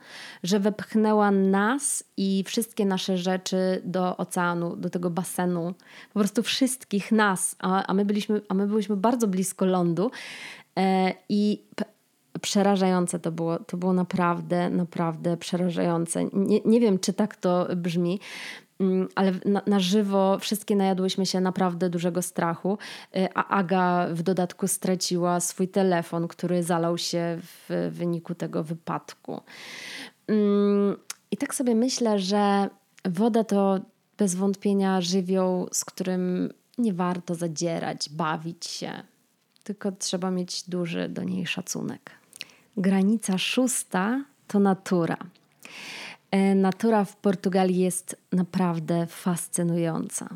że 0.43 0.61
wepchnęła 0.61 1.31
nas 1.31 2.05
i 2.17 2.45
wszystkie 2.47 2.87
nasze 2.87 3.19
rzeczy 3.19 3.83
do 3.85 4.17
oceanu, 4.17 4.77
do 4.77 4.91
tego 4.91 5.11
basenu. 5.11 5.75
Po 6.13 6.21
prostu 6.21 6.43
wszystkich 6.43 7.13
nas, 7.13 7.57
a, 7.59 7.87
a, 7.87 7.95
my, 7.95 8.05
byliśmy, 8.05 8.41
a 8.49 8.55
my 8.55 8.67
byliśmy 8.67 8.97
bardzo 8.97 9.27
blisko 9.27 9.65
lądu. 9.65 10.11
E, 10.79 11.15
I 11.29 11.63
przerażające 12.41 13.19
to 13.19 13.33
było. 13.33 13.59
To 13.59 13.77
było 13.77 13.93
naprawdę, 13.93 14.71
naprawdę 14.71 15.37
przerażające. 15.37 16.25
Nie, 16.33 16.61
nie 16.65 16.81
wiem, 16.81 16.99
czy 16.99 17.13
tak 17.13 17.37
to 17.37 17.69
brzmi, 17.77 18.21
Mm, 18.83 19.09
ale 19.15 19.33
na, 19.45 19.63
na, 19.67 19.81
żywo 19.81 20.39
wszystkie 20.39 20.77
najadłyśmy 20.77 21.27
się 21.27 21.41
naprawdę 21.41 21.91
dużego 21.91 22.23
strachu, 22.23 22.79
y, 23.17 23.29
a 23.35 23.49
Aga 23.49 24.09
w 24.13 24.23
dodatku 24.23 24.69
straciła 24.69 25.41
swój 25.41 25.69
telefon, 25.69 26.29
który 26.29 26.63
zalał 26.63 26.99
się 26.99 27.39
w 27.41 27.91
wyniku 27.93 28.35
tego 28.35 28.65
wypadku. 28.65 29.41
Mm, 30.27 30.97
I 31.31 31.37
tak 31.37 31.55
sobie 31.55 31.75
myślę, 31.75 32.19
że 32.19 32.71
woda 33.05 33.45
to 33.45 33.81
bez 34.19 34.35
wątpienia 34.35 35.01
żywioł, 35.01 35.69
z 35.73 35.85
którym 35.85 36.53
nie 36.79 36.93
warto 36.93 37.35
zadzierać, 37.35 38.09
bawić 38.11 38.67
się, 38.67 38.93
tylko 39.65 39.93
trzeba 39.93 40.31
mieć 40.31 40.69
duży 40.69 41.09
do 41.09 41.25
niej 41.25 41.47
szacunek. 41.47 42.22
Granica 42.77 43.39
szósta 43.39 44.25
to 44.47 44.59
natura. 44.59 45.17
E, 46.31 46.55
natura 46.55 47.05
w 47.05 47.17
Portugalii 47.17 47.79
jest 47.79 48.17
naprawdę 48.33 49.07
fascynująca. 49.07 50.29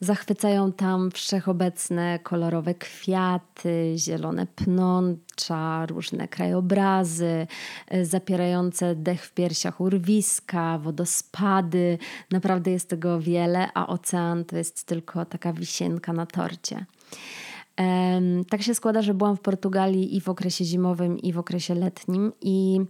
Zachwycają 0.00 0.72
tam 0.72 1.10
wszechobecne 1.10 2.18
kolorowe 2.18 2.74
kwiaty, 2.74 3.94
zielone 3.96 4.46
pnącza, 4.46 5.86
różne 5.86 6.28
krajobrazy, 6.28 7.46
e, 7.88 8.04
zapierające 8.04 8.94
dech 8.94 9.26
w 9.26 9.32
piersiach 9.32 9.80
urwiska, 9.80 10.78
wodospady. 10.78 11.98
Naprawdę 12.30 12.70
jest 12.70 12.88
tego 12.88 13.20
wiele, 13.20 13.68
a 13.74 13.86
ocean 13.86 14.44
to 14.44 14.56
jest 14.56 14.84
tylko 14.84 15.24
taka 15.24 15.52
wisienka 15.52 16.12
na 16.12 16.26
torcie. 16.26 16.86
Tak 18.50 18.62
się 18.62 18.74
składa, 18.74 19.02
że 19.02 19.14
byłam 19.14 19.36
w 19.36 19.40
Portugalii 19.40 20.16
i 20.16 20.20
w 20.20 20.28
okresie 20.28 20.64
zimowym, 20.64 21.18
i 21.18 21.32
w 21.32 21.38
okresie 21.38 21.74
letnim, 21.74 22.32
i 22.40 22.80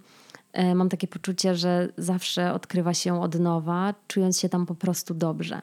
E, 0.54 0.74
mam 0.74 0.88
takie 0.88 1.08
poczucie, 1.08 1.54
że 1.54 1.88
zawsze 1.96 2.52
odkrywa 2.52 2.94
się 2.94 3.22
od 3.22 3.38
nowa, 3.38 3.94
czując 4.08 4.40
się 4.40 4.48
tam 4.48 4.66
po 4.66 4.74
prostu 4.74 5.14
dobrze. 5.14 5.60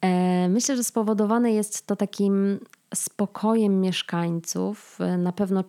E, 0.00 0.48
myślę, 0.48 0.76
że 0.76 0.84
spowodowane 0.84 1.52
jest 1.52 1.86
to 1.86 1.96
takim 1.96 2.60
spokojem 2.94 3.80
mieszkańców, 3.80 4.98
e, 5.00 5.18
na 5.18 5.32
pewno 5.32 5.64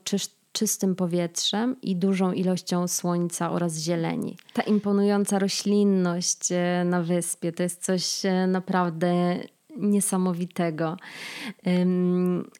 czystym 0.52 0.95
powietrzem 0.95 1.76
i 1.82 1.95
dużą 1.95 2.32
ilością 2.32 2.88
słońca 2.88 3.52
oraz 3.52 3.78
zieleni. 3.78 4.38
Ta 4.54 4.62
imponująca 4.62 5.39
roślinność 5.39 6.49
na 6.86 7.02
wyspie 7.02 7.52
to 7.52 7.63
jest 7.63 7.84
coś 7.84 8.21
naprawdę 8.47 9.39
niesamowitego. 9.77 10.97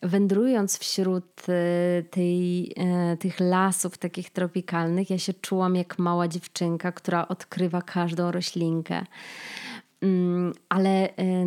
Wędrując 0.02 0.78
wśród 0.78 1.50
e, 1.50 2.04
tej, 2.04 2.74
e, 2.78 3.18
tych 3.18 3.40
lasów 3.40 3.98
takich 3.98 4.30
tropikalnych, 4.30 5.10
ja 5.10 5.18
się 5.18 5.34
czułam 5.34 5.76
jak 5.76 6.00
mała 6.00 6.28
dziewczynka, 6.28 6.92
która 6.92 7.28
odkrywa 7.28 7.82
każdą 7.82 8.32
roślinkę. 8.32 9.06
Ale 10.70 10.90
e, 10.90 11.46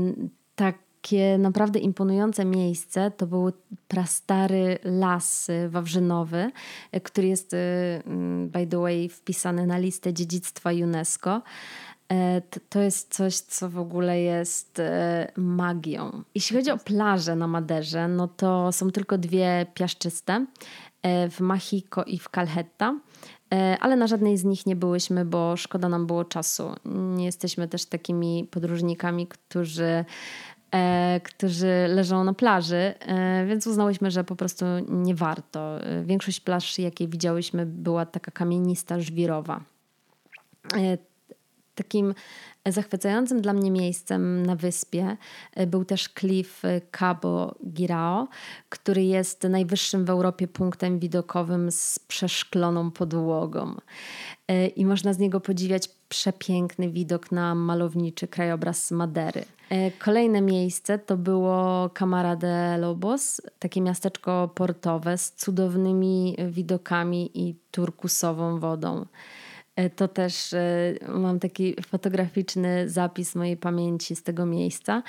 takie 0.55 1.38
naprawdę 1.38 1.79
imponujące 1.79 2.44
miejsce 2.44 3.11
to 3.11 3.26
był 3.26 3.52
prastary 3.88 4.79
las 4.85 5.50
wawrzynowy, 5.68 6.50
który 7.02 7.29
jest 7.29 7.57
by 8.46 8.66
the 8.66 8.79
way 8.79 9.09
wpisany 9.09 9.66
na 9.66 9.79
listę 9.79 10.12
dziedzictwa 10.12 10.70
UNESCO. 10.70 11.42
E, 12.12 12.42
to 12.69 12.81
jest 12.81 13.14
coś, 13.14 13.37
co 13.37 13.69
w 13.69 13.79
ogóle 13.79 14.21
jest 14.21 14.79
e, 14.79 15.33
magią. 15.37 16.23
Jeśli 16.35 16.57
chodzi 16.57 16.71
o 16.71 16.79
plaże 16.79 17.37
na 17.37 17.47
Maderze, 17.47 18.09
no 18.09 18.29
to 18.29 18.73
są 18.73 18.90
tylko 18.90 19.19
dwie 19.19 19.66
piaszczyste 19.75 20.47
e, 21.03 21.31
w 21.31 21.40
Machiko 21.40 22.05
i 22.05 22.19
w 22.19 22.29
Calheta. 22.29 22.95
Ale 23.81 23.97
na 23.97 24.07
żadnej 24.07 24.37
z 24.37 24.45
nich 24.45 24.66
nie 24.66 24.77
byłyśmy, 24.77 25.25
bo 25.25 25.57
szkoda 25.57 25.88
nam 25.88 26.07
było 26.07 26.25
czasu. 26.25 26.75
Nie 27.16 27.25
jesteśmy 27.25 27.69
też 27.69 27.85
takimi 27.85 28.49
podróżnikami, 28.51 29.27
którzy 29.27 30.05
którzy 31.23 31.87
leżą 31.88 32.25
na 32.25 32.35
plaży, 32.35 32.95
więc 33.47 33.66
uznałyśmy, 33.66 34.11
że 34.11 34.25
po 34.25 34.37
prostu 34.37 34.64
nie 34.88 35.14
warto. 35.14 35.79
Większość 36.05 36.40
plaż, 36.40 36.79
jakie 36.79 37.09
widziałyśmy, 37.09 37.66
była 37.66 38.07
taka 38.07 38.31
kamienista, 38.31 39.01
żwirowa. 39.01 39.61
Takim 41.77 42.15
zachwycającym 42.67 43.41
dla 43.41 43.53
mnie 43.53 43.71
miejscem 43.71 44.47
na 44.47 44.57
wyspie 44.57 45.17
e, 45.55 45.67
był 45.67 45.85
też 45.85 46.09
klif 46.09 46.62
Cabo 46.99 47.55
Girao, 47.69 48.29
który 48.69 49.05
jest 49.05 49.43
najwyższym 49.43 50.05
w 50.05 50.11
Europie 50.11 50.49
punktem 50.49 50.99
widokowym 50.99 51.71
z 51.71 51.99
przeszkloną 51.99 52.91
podłogą. 52.91 53.75
E, 54.49 54.67
I 54.67 54.87
można 54.87 55.12
z 55.12 55.19
niego 55.19 55.41
podziwiać 55.41 55.89
przepiękny 56.09 56.91
widok 56.91 57.33
na 57.33 57.55
malowniczy 57.55 58.29
krajobraz 58.29 58.91
Madery. 58.91 59.45
E, 59.71 59.91
kolejne 59.91 60.41
miejsce 60.41 60.99
to 60.99 61.17
było 61.17 61.91
Camara 61.95 62.37
de 62.37 62.79
Lobos, 62.79 63.41
takie 63.59 63.81
miasteczko 63.81 64.51
portowe 64.55 65.19
z 65.19 65.33
cudownymi 65.33 66.37
widokami 66.51 67.31
i 67.35 67.55
turkusową 67.71 68.61
wodą. 68.61 69.07
E, 69.77 69.91
to 69.91 70.09
też 70.09 70.53
e, 70.53 70.95
mam 71.09 71.41
taki 71.41 71.77
fotograficzny 71.87 72.89
zapis 72.89 73.35
mojej 73.35 73.57
pamięci 73.57 74.17
z 74.17 74.23
tego 74.23 74.47
miejsca. 74.47 75.03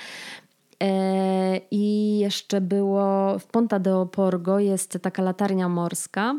E, 0.83 1.61
I 1.71 2.17
jeszcze 2.19 2.61
było 2.61 3.39
w 3.39 3.45
Ponta 3.45 3.79
de 3.79 3.95
Oporgo 3.95 4.59
jest 4.59 4.99
taka 5.01 5.23
latarnia 5.23 5.69
morska, 5.69 6.35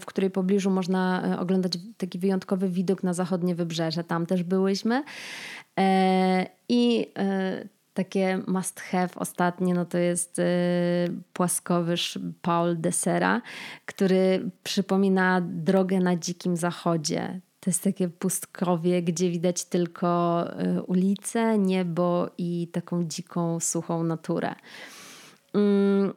w 0.00 0.06
której 0.06 0.30
pobliżu 0.30 0.70
można 0.70 1.36
oglądać 1.40 1.78
taki 1.96 2.18
wyjątkowy 2.18 2.68
widok 2.68 3.02
na 3.02 3.14
zachodnie 3.14 3.54
wybrzeże. 3.54 4.04
Tam 4.04 4.26
też 4.26 4.42
byłyśmy. 4.42 5.04
I 6.68 7.12
takie 7.94 8.42
must 8.46 8.80
have 8.80 9.08
ostatnie, 9.16 9.74
no 9.74 9.84
to 9.84 9.98
jest 9.98 10.38
y, 10.38 10.42
płaskowyż 11.32 12.18
Paul 12.42 12.76
Desera, 12.76 13.42
który 13.86 14.50
przypomina 14.62 15.40
drogę 15.40 16.00
na 16.00 16.16
dzikim 16.16 16.56
zachodzie. 16.56 17.40
To 17.60 17.70
jest 17.70 17.84
takie 17.84 18.08
pustkowie, 18.08 19.02
gdzie 19.02 19.30
widać 19.30 19.64
tylko 19.64 20.44
y, 20.78 20.82
ulice, 20.82 21.58
niebo 21.58 22.30
i 22.38 22.68
taką 22.72 23.04
dziką, 23.04 23.60
suchą 23.60 24.02
naturę. 24.02 24.54
Mm, 25.54 26.12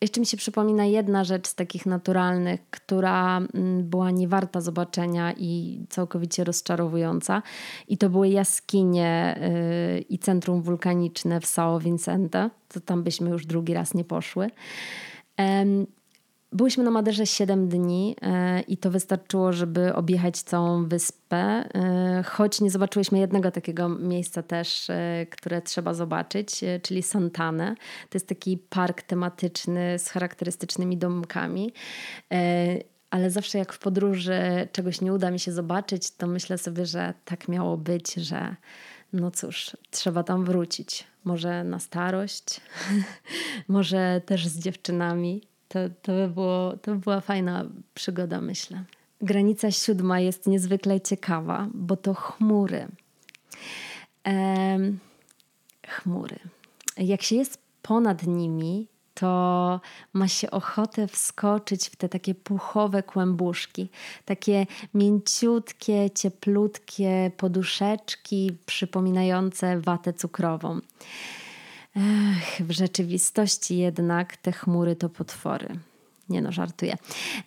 jeszcze 0.00 0.20
mi 0.20 0.26
się 0.26 0.36
przypomina 0.36 0.84
jedna 0.84 1.24
rzecz 1.24 1.48
z 1.48 1.54
takich 1.54 1.86
naturalnych, 1.86 2.70
która 2.70 3.38
mm, 3.38 3.90
była 3.90 4.10
niewarta 4.10 4.60
zobaczenia 4.60 5.32
i 5.36 5.80
całkowicie 5.88 6.44
rozczarowująca. 6.44 7.42
I 7.88 7.98
to 7.98 8.10
były 8.10 8.28
jaskinie 8.28 9.38
yy, 9.94 10.00
i 10.00 10.18
centrum 10.18 10.62
wulkaniczne 10.62 11.40
w 11.40 11.44
São 11.44 11.82
Vicente. 11.82 12.50
To 12.68 12.80
tam 12.80 13.02
byśmy 13.02 13.30
już 13.30 13.46
drugi 13.46 13.74
raz 13.74 13.94
nie 13.94 14.04
poszły. 14.04 14.50
Byłyśmy 16.52 16.84
na 16.84 16.90
Maderze 16.90 17.26
7 17.26 17.68
dni 17.68 18.16
e, 18.22 18.60
i 18.60 18.76
to 18.76 18.90
wystarczyło, 18.90 19.52
żeby 19.52 19.94
objechać 19.94 20.42
całą 20.42 20.88
wyspę, 20.88 21.36
e, 21.36 22.22
choć 22.26 22.60
nie 22.60 22.70
zobaczyłyśmy 22.70 23.18
jednego 23.18 23.50
takiego 23.50 23.88
miejsca 23.88 24.42
też, 24.42 24.90
e, 24.90 25.26
które 25.30 25.62
trzeba 25.62 25.94
zobaczyć, 25.94 26.60
czyli 26.82 27.02
Santanę. 27.02 27.74
To 28.10 28.16
jest 28.16 28.28
taki 28.28 28.58
park 28.58 29.02
tematyczny 29.02 29.98
z 29.98 30.08
charakterystycznymi 30.08 30.96
domkami. 30.96 31.72
Ale 33.10 33.30
zawsze 33.30 33.58
jak 33.58 33.72
w 33.72 33.78
podróży 33.78 34.68
czegoś 34.72 35.00
nie 35.00 35.12
uda 35.12 35.30
mi 35.30 35.38
się 35.38 35.52
zobaczyć, 35.52 36.10
to 36.10 36.26
myślę 36.26 36.58
sobie, 36.58 36.86
że 36.86 37.14
tak 37.24 37.48
miało 37.48 37.76
być, 37.76 38.14
że 38.14 38.56
no 39.12 39.30
cóż, 39.30 39.76
trzeba 39.90 40.22
tam 40.22 40.44
wrócić. 40.44 41.04
Może 41.24 41.64
na 41.64 41.78
starość, 41.78 42.60
może 43.68 44.20
też 44.26 44.46
z 44.46 44.58
dziewczynami 44.58 45.42
to, 45.68 45.78
to, 46.02 46.12
by 46.12 46.28
było, 46.28 46.76
to 46.82 46.92
by 46.92 46.98
była 46.98 47.20
fajna 47.20 47.64
przygoda, 47.94 48.40
myślę. 48.40 48.84
Granica 49.20 49.70
siódma 49.70 50.20
jest 50.20 50.46
niezwykle 50.46 51.00
ciekawa, 51.00 51.68
bo 51.74 51.96
to 51.96 52.14
chmury. 52.14 52.88
Ehm, 54.24 54.98
chmury. 55.86 56.38
Jak 56.96 57.22
się 57.22 57.36
jest 57.36 57.58
ponad 57.82 58.26
nimi, 58.26 58.88
to 59.14 59.80
ma 60.12 60.28
się 60.28 60.50
ochotę 60.50 61.08
wskoczyć 61.08 61.88
w 61.88 61.96
te 61.96 62.08
takie 62.08 62.34
puchowe 62.34 63.02
kłębuszki, 63.02 63.88
takie 64.24 64.66
mięciutkie, 64.94 66.10
cieplutkie 66.10 67.30
poduszeczki 67.36 68.56
przypominające 68.66 69.80
watę 69.80 70.12
cukrową. 70.12 70.80
Ech, 71.96 72.66
w 72.66 72.70
rzeczywistości 72.70 73.78
jednak 73.78 74.36
te 74.36 74.52
chmury 74.52 74.96
to 74.96 75.08
potwory. 75.08 75.68
Nie 76.28 76.42
no, 76.42 76.52
żartuję. 76.52 76.96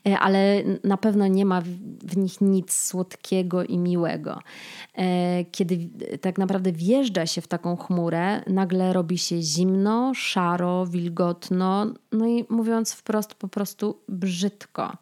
E, 0.08 0.20
ale 0.20 0.64
na 0.84 0.98
pewno 0.98 1.28
nie 1.28 1.46
ma 1.46 1.62
w 2.04 2.18
nich 2.18 2.42
nic 2.42 2.74
słodkiego 2.74 3.64
i 3.64 3.78
miłego. 3.78 4.40
E, 4.96 5.46
kiedy 5.46 5.90
tak 6.22 6.38
naprawdę 6.38 6.72
wjeżdża 6.72 7.26
się 7.26 7.42
w 7.42 7.48
taką 7.48 7.76
chmurę, 7.78 8.44
nagle 8.48 8.94
robi 8.94 9.18
się 9.18 9.42
zimno, 9.42 10.12
szaro, 10.16 10.86
wilgotno, 10.86 11.86
no 12.12 12.28
i 12.28 12.46
mówiąc 12.50 12.94
wprost, 12.94 13.36
po 13.36 13.48
prostu 13.48 14.00
brzydko. 14.10 14.98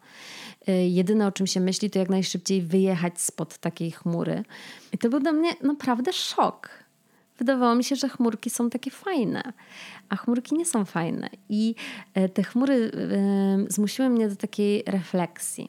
E, 0.66 0.88
jedyne 0.88 1.26
o 1.26 1.32
czym 1.32 1.46
się 1.46 1.60
myśli, 1.60 1.90
to 1.90 1.98
jak 1.98 2.08
najszybciej 2.08 2.62
wyjechać 2.62 3.20
spod 3.20 3.58
takiej 3.58 3.90
chmury. 3.90 4.44
I 4.92 4.98
to 4.98 5.08
był 5.08 5.20
dla 5.20 5.32
mnie 5.32 5.50
naprawdę 5.62 6.12
szok 6.12 6.87
wydawało 7.38 7.74
mi 7.74 7.84
się, 7.84 7.96
że 7.96 8.08
chmurki 8.08 8.50
są 8.50 8.70
takie 8.70 8.90
fajne, 8.90 9.52
a 10.08 10.16
chmurki 10.16 10.54
nie 10.54 10.66
są 10.66 10.84
fajne. 10.84 11.30
I 11.48 11.74
e, 12.14 12.28
te 12.28 12.42
chmury 12.42 12.90
zmusiły 13.68 14.08
mnie 14.08 14.28
do 14.28 14.36
takiej 14.36 14.82
refleksji. 14.86 15.68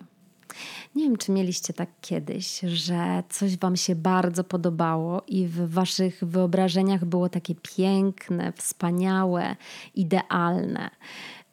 Nie 0.96 1.04
wiem, 1.04 1.18
czy 1.18 1.32
mieliście 1.32 1.74
tak 1.74 1.90
kiedyś, 2.02 2.60
że 2.60 3.24
coś 3.30 3.58
Wam 3.58 3.76
się 3.76 3.96
bardzo 3.96 4.44
podobało 4.44 5.22
i 5.28 5.48
w 5.48 5.70
Waszych 5.72 6.24
wyobrażeniach 6.24 7.06
było 7.06 7.30
takie 7.30 7.56
piękne, 7.56 8.54
wspaniałe, 8.56 9.56
idealne. 9.96 10.90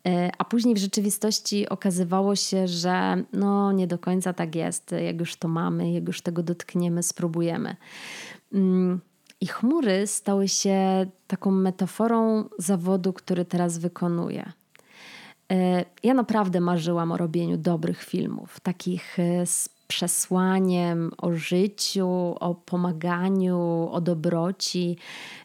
E, 0.07 0.31
a 0.38 0.44
później 0.44 0.74
w 0.74 0.79
rzeczywistości 0.79 1.68
okazywało 1.68 2.37
się, 2.37 2.68
że 2.68 3.24
no 3.33 3.72
nie 3.72 3.87
do 3.87 3.98
końca 3.98 4.33
tak 4.33 4.55
jest. 4.55 4.92
Jak 4.92 5.20
już 5.20 5.37
to 5.37 5.48
mamy, 5.48 5.92
jak 5.92 6.07
już 6.07 6.22
tego 6.22 6.42
dotkniemy, 6.42 7.02
spróbujemy. 7.02 7.76
I 9.40 9.46
chmury 9.46 10.07
stały 10.07 10.49
się 10.49 11.07
taką 11.27 11.51
metaforą 11.51 12.44
zawodu, 12.59 13.12
który 13.12 13.44
teraz 13.44 13.79
wykonuję. 13.79 14.53
E, 15.53 15.85
ja 16.03 16.14
naprawdę 16.14 16.61
marzyłam 16.61 17.12
o 17.12 17.16
robieniu 17.16 17.57
dobrych 17.57 18.03
filmów, 18.03 18.61
takich 18.61 19.18
e, 19.18 19.46
z 19.46 19.68
przesłaniem 19.88 21.11
o 21.18 21.33
życiu, 21.33 22.09
o 22.40 22.55
pomaganiu, 22.55 23.88
o 23.92 24.01
dobroci. 24.01 24.96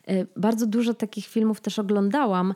E, 0.08 0.26
bardzo 0.38 0.68
dużo 0.68 0.94
takich 0.94 1.28
filmów 1.28 1.62
też 1.62 1.80
oglądałam 1.80 2.54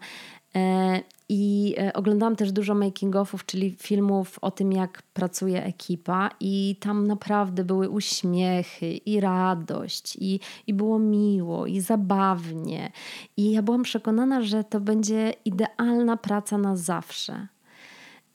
i 1.30 1.76
e, 1.78 1.94
oglądałam 1.94 2.36
też 2.36 2.52
dużo 2.52 2.74
making-offów, 2.74 3.46
czyli 3.46 3.76
filmów 3.80 4.40
o 4.42 4.52
tym, 4.52 4.72
jak 4.72 5.02
pracuje 5.02 5.64
ekipa, 5.64 6.30
i 6.40 6.76
tam 6.80 7.08
naprawdę 7.08 7.64
były 7.64 7.90
uśmiechy 7.90 8.92
i 8.92 9.20
radość, 9.20 10.18
i, 10.20 10.40
i 10.68 10.74
było 10.74 11.00
miło, 11.00 11.66
i 11.68 11.82
zabawnie. 11.82 12.92
I 13.38 13.52
ja 13.52 13.62
byłam 13.62 13.84
przekonana, 13.84 14.42
że 14.42 14.64
to 14.64 14.80
będzie 14.80 15.34
idealna 15.46 16.18
praca 16.18 16.58
na 16.58 16.76
zawsze. 16.76 17.48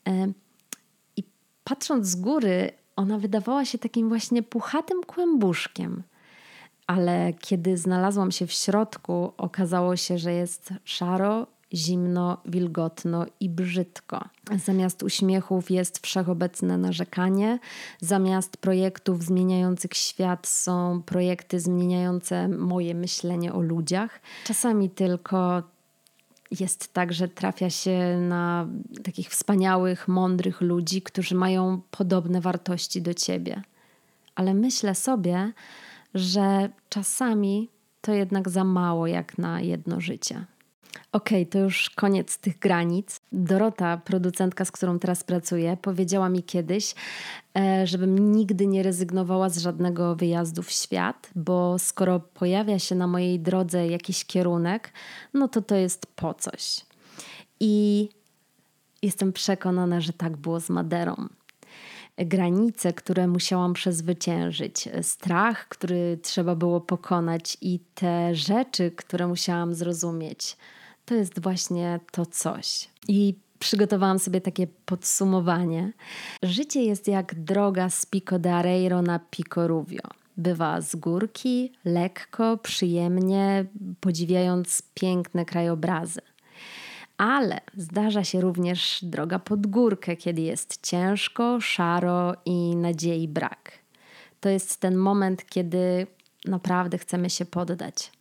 E, 0.07 0.31
I 1.17 1.23
patrząc 1.63 2.07
z 2.07 2.15
góry, 2.15 2.71
ona 2.95 3.17
wydawała 3.17 3.65
się 3.65 3.77
takim 3.77 4.09
właśnie 4.09 4.43
puchatym 4.43 5.03
kłębuszkiem. 5.03 6.03
Ale 6.87 7.33
kiedy 7.39 7.77
znalazłam 7.77 8.31
się 8.31 8.47
w 8.47 8.51
środku, 8.51 9.33
okazało 9.37 9.95
się, 9.95 10.17
że 10.17 10.33
jest 10.33 10.73
szaro 10.83 11.47
zimno, 11.73 12.37
wilgotno 12.45 13.25
i 13.39 13.49
brzydko. 13.49 14.25
Zamiast 14.65 15.03
uśmiechów 15.03 15.71
jest 15.71 15.99
wszechobecne 16.05 16.77
narzekanie, 16.77 17.59
zamiast 17.99 18.57
projektów 18.57 19.23
zmieniających 19.23 19.93
świat 19.93 20.47
są 20.47 21.01
projekty 21.05 21.59
zmieniające 21.59 22.47
moje 22.47 22.95
myślenie 22.95 23.53
o 23.53 23.61
ludziach. 23.61 24.21
Czasami 24.43 24.89
tylko 24.89 25.63
jest 26.59 26.93
tak, 26.93 27.13
że 27.13 27.27
trafia 27.27 27.69
się 27.69 28.17
na 28.29 28.67
takich 29.03 29.29
wspaniałych, 29.29 30.07
mądrych 30.07 30.61
ludzi, 30.61 31.01
którzy 31.01 31.35
mają 31.35 31.81
podobne 31.91 32.41
wartości 32.41 33.01
do 33.01 33.13
ciebie. 33.13 33.61
Ale 34.35 34.53
myślę 34.53 34.95
sobie, 34.95 35.51
że 36.13 36.69
czasami 36.89 37.69
to 38.01 38.13
jednak 38.13 38.49
za 38.49 38.63
mało 38.63 39.07
jak 39.07 39.37
na 39.37 39.61
jedno 39.61 40.01
życie. 40.01 40.45
Okej, 41.11 41.41
okay, 41.41 41.51
to 41.51 41.59
już 41.59 41.89
koniec 41.89 42.37
tych 42.37 42.59
granic. 42.59 43.21
Dorota, 43.31 43.97
producentka, 43.97 44.65
z 44.65 44.71
którą 44.71 44.99
teraz 44.99 45.23
pracuję, 45.23 45.77
powiedziała 45.81 46.29
mi 46.29 46.43
kiedyś, 46.43 46.95
e, 47.57 47.87
żebym 47.87 48.31
nigdy 48.31 48.67
nie 48.67 48.83
rezygnowała 48.83 49.49
z 49.49 49.57
żadnego 49.57 50.15
wyjazdu 50.15 50.63
w 50.63 50.71
świat, 50.71 51.29
bo 51.35 51.79
skoro 51.79 52.19
pojawia 52.19 52.79
się 52.79 52.95
na 52.95 53.07
mojej 53.07 53.39
drodze 53.39 53.87
jakiś 53.87 54.25
kierunek, 54.25 54.93
no 55.33 55.47
to 55.47 55.61
to 55.61 55.75
jest 55.75 56.05
po 56.05 56.33
coś. 56.33 56.85
I 57.59 58.09
jestem 59.01 59.33
przekonana, 59.33 60.01
że 60.01 60.13
tak 60.13 60.37
było 60.37 60.59
z 60.59 60.69
Maderą 60.69 61.15
granice, 62.17 62.93
które 62.93 63.27
musiałam 63.27 63.73
przezwyciężyć, 63.73 64.89
strach, 65.01 65.67
który 65.67 66.19
trzeba 66.21 66.55
było 66.55 66.81
pokonać 66.81 67.57
i 67.61 67.79
te 67.95 68.35
rzeczy, 68.35 68.91
które 68.91 69.27
musiałam 69.27 69.73
zrozumieć 69.73 70.57
to 71.11 71.15
jest 71.15 71.39
właśnie 71.39 71.99
to 72.11 72.25
coś. 72.25 72.89
I 73.07 73.35
przygotowałam 73.59 74.19
sobie 74.19 74.41
takie 74.41 74.67
podsumowanie. 74.85 75.93
Życie 76.43 76.83
jest 76.83 77.07
jak 77.07 77.35
droga 77.35 77.89
z 77.89 78.05
Pico 78.05 78.39
de 78.39 78.55
Areiro 78.55 79.01
na 79.01 79.19
Pico 79.19 79.67
Rubio. 79.67 80.01
Bywa 80.37 80.81
z 80.81 80.95
górki, 80.95 81.71
lekko, 81.85 82.57
przyjemnie, 82.57 83.65
podziwiając 83.99 84.83
piękne 84.93 85.45
krajobrazy. 85.45 86.21
Ale 87.17 87.61
zdarza 87.77 88.23
się 88.23 88.41
również 88.41 88.99
droga 89.03 89.39
pod 89.39 89.67
górkę, 89.67 90.15
kiedy 90.15 90.41
jest 90.41 90.87
ciężko, 90.87 91.61
szaro 91.61 92.33
i 92.45 92.75
nadziei 92.75 93.27
brak. 93.27 93.71
To 94.39 94.49
jest 94.49 94.79
ten 94.79 94.95
moment, 94.95 95.45
kiedy 95.49 96.07
naprawdę 96.45 96.97
chcemy 96.97 97.29
się 97.29 97.45
poddać. 97.45 98.11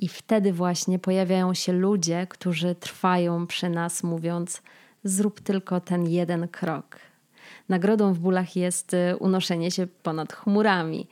I 0.00 0.08
wtedy 0.08 0.52
właśnie 0.52 0.98
pojawiają 0.98 1.54
się 1.54 1.72
ludzie, 1.72 2.26
którzy 2.30 2.74
trwają 2.74 3.46
przy 3.46 3.68
nas, 3.68 4.02
mówiąc: 4.02 4.62
Zrób 5.04 5.40
tylko 5.40 5.80
ten 5.80 6.06
jeden 6.06 6.48
krok. 6.48 6.98
Nagrodą 7.68 8.12
w 8.12 8.18
bólach 8.18 8.56
jest 8.56 8.94
y, 8.94 9.16
unoszenie 9.18 9.70
się 9.70 9.86
ponad 9.86 10.32
chmurami. 10.32 11.06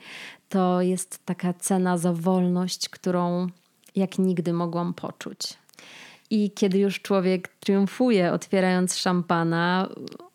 To 0.49 0.81
jest 0.81 1.25
taka 1.25 1.53
cena 1.53 1.97
za 1.97 2.13
wolność, 2.13 2.89
którą 2.89 3.47
jak 3.95 4.19
nigdy 4.19 4.53
mogłam 4.53 4.93
poczuć. 4.93 5.39
I 6.29 6.51
kiedy 6.51 6.79
już 6.79 7.01
człowiek 7.01 7.47
triumfuje, 7.47 8.31
otwierając 8.31 8.97
szampana, 8.97 9.89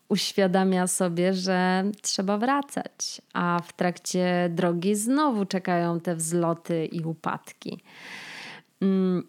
uświadamia 0.09 0.87
sobie, 0.87 1.33
że 1.33 1.83
trzeba 2.01 2.37
wracać, 2.37 3.21
a 3.33 3.61
w 3.67 3.73
trakcie 3.73 4.49
drogi 4.53 4.95
znowu 4.95 5.45
czekają 5.45 5.99
te 5.99 6.15
wzloty 6.15 6.85
i 6.85 7.03
upadki. 7.03 7.79
Mm, 8.81 9.27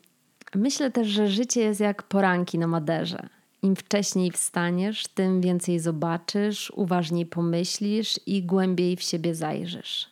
myślę 0.54 0.90
też, 0.90 1.08
że 1.08 1.28
życie 1.28 1.60
jest 1.60 1.80
jak 1.80 2.02
poranki 2.02 2.58
na 2.58 2.66
Maderze. 2.66 3.28
Im 3.62 3.76
wcześniej 3.76 4.30
wstaniesz, 4.30 5.08
tym 5.08 5.40
więcej 5.40 5.78
zobaczysz, 5.78 6.72
uważniej 6.76 7.26
pomyślisz 7.26 8.20
i 8.26 8.42
głębiej 8.42 8.96
w 8.96 9.02
siebie 9.02 9.34
zajrzysz. 9.34 10.10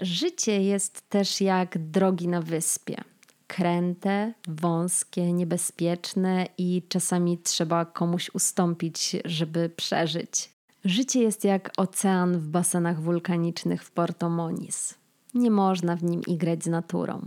Życie 0.00 0.62
jest 0.62 1.10
też 1.10 1.40
jak 1.40 1.78
drogi 1.78 2.28
na 2.28 2.42
wyspie. 2.42 2.96
kręte, 3.46 4.32
wąskie, 4.48 5.32
niebezpieczne 5.32 6.46
i 6.58 6.82
czasami 6.88 7.38
trzeba 7.38 7.84
komuś 7.84 8.30
ustąpić, 8.34 9.16
żeby 9.24 9.70
przeżyć. 9.76 10.50
Życie 10.84 11.22
jest 11.22 11.44
jak 11.44 11.72
ocean 11.76 12.38
w 12.38 12.48
basenach 12.48 13.00
wulkanicznych 13.00 13.84
w 13.84 13.90
Porto 13.90 14.30
Moniz. 14.30 14.94
Nie 15.34 15.50
można 15.50 15.96
w 15.96 16.02
nim 16.02 16.20
igrać 16.26 16.64
z 16.64 16.66
naturą. 16.66 17.26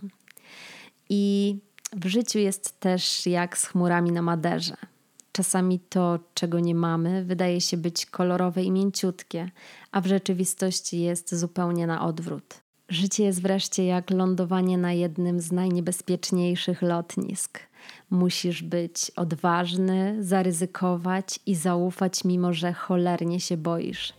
I 1.10 1.56
w 1.94 2.08
życiu 2.08 2.40
jest 2.40 2.80
też 2.80 3.26
jak 3.26 3.58
z 3.58 3.66
chmurami 3.66 4.12
na 4.12 4.22
Maderze. 4.22 4.76
Czasami 5.32 5.80
to, 5.80 6.20
czego 6.34 6.60
nie 6.60 6.76
mamy, 6.76 7.26
wydaje 7.26 7.62
się 7.62 7.78
być 7.78 8.06
kolorowe 8.06 8.64
i 8.64 8.72
mięciutkie, 8.72 9.52
a 9.92 10.02
w 10.02 10.06
rzeczywistości 10.08 11.02
jest 11.02 11.36
zupełnie 11.36 11.88
na 11.88 12.06
odwrót. 12.06 12.62
Życie 12.90 13.24
jest 13.24 13.42
wreszcie 13.42 13.86
jak 13.86 14.12
lądowanie 14.12 14.78
na 14.78 14.94
jednym 14.94 15.40
z 15.40 15.52
najniebezpieczniejszych 15.52 16.82
lotnisk. 16.82 17.60
Musisz 18.10 18.64
być 18.64 19.12
odważny, 19.16 20.18
zaryzykować 20.24 21.40
i 21.46 21.56
zaufać, 21.56 22.24
mimo 22.24 22.54
że 22.54 22.74
cholernie 22.74 23.40
się 23.40 23.58
boisz. 23.58 24.14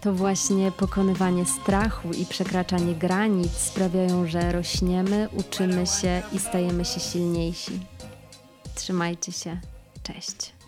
To 0.00 0.12
właśnie 0.12 0.72
pokonywanie 0.72 1.46
strachu 1.46 2.10
i 2.12 2.26
przekraczanie 2.26 2.94
granic 2.94 3.52
sprawiają, 3.52 4.26
że 4.26 4.52
rośniemy, 4.52 5.28
uczymy 5.38 5.86
się 5.86 6.22
i 6.32 6.38
stajemy 6.38 6.84
się 6.84 7.00
silniejsi. 7.00 7.80
Trzymajcie 8.74 9.32
się. 9.32 9.60
Cześć. 10.02 10.61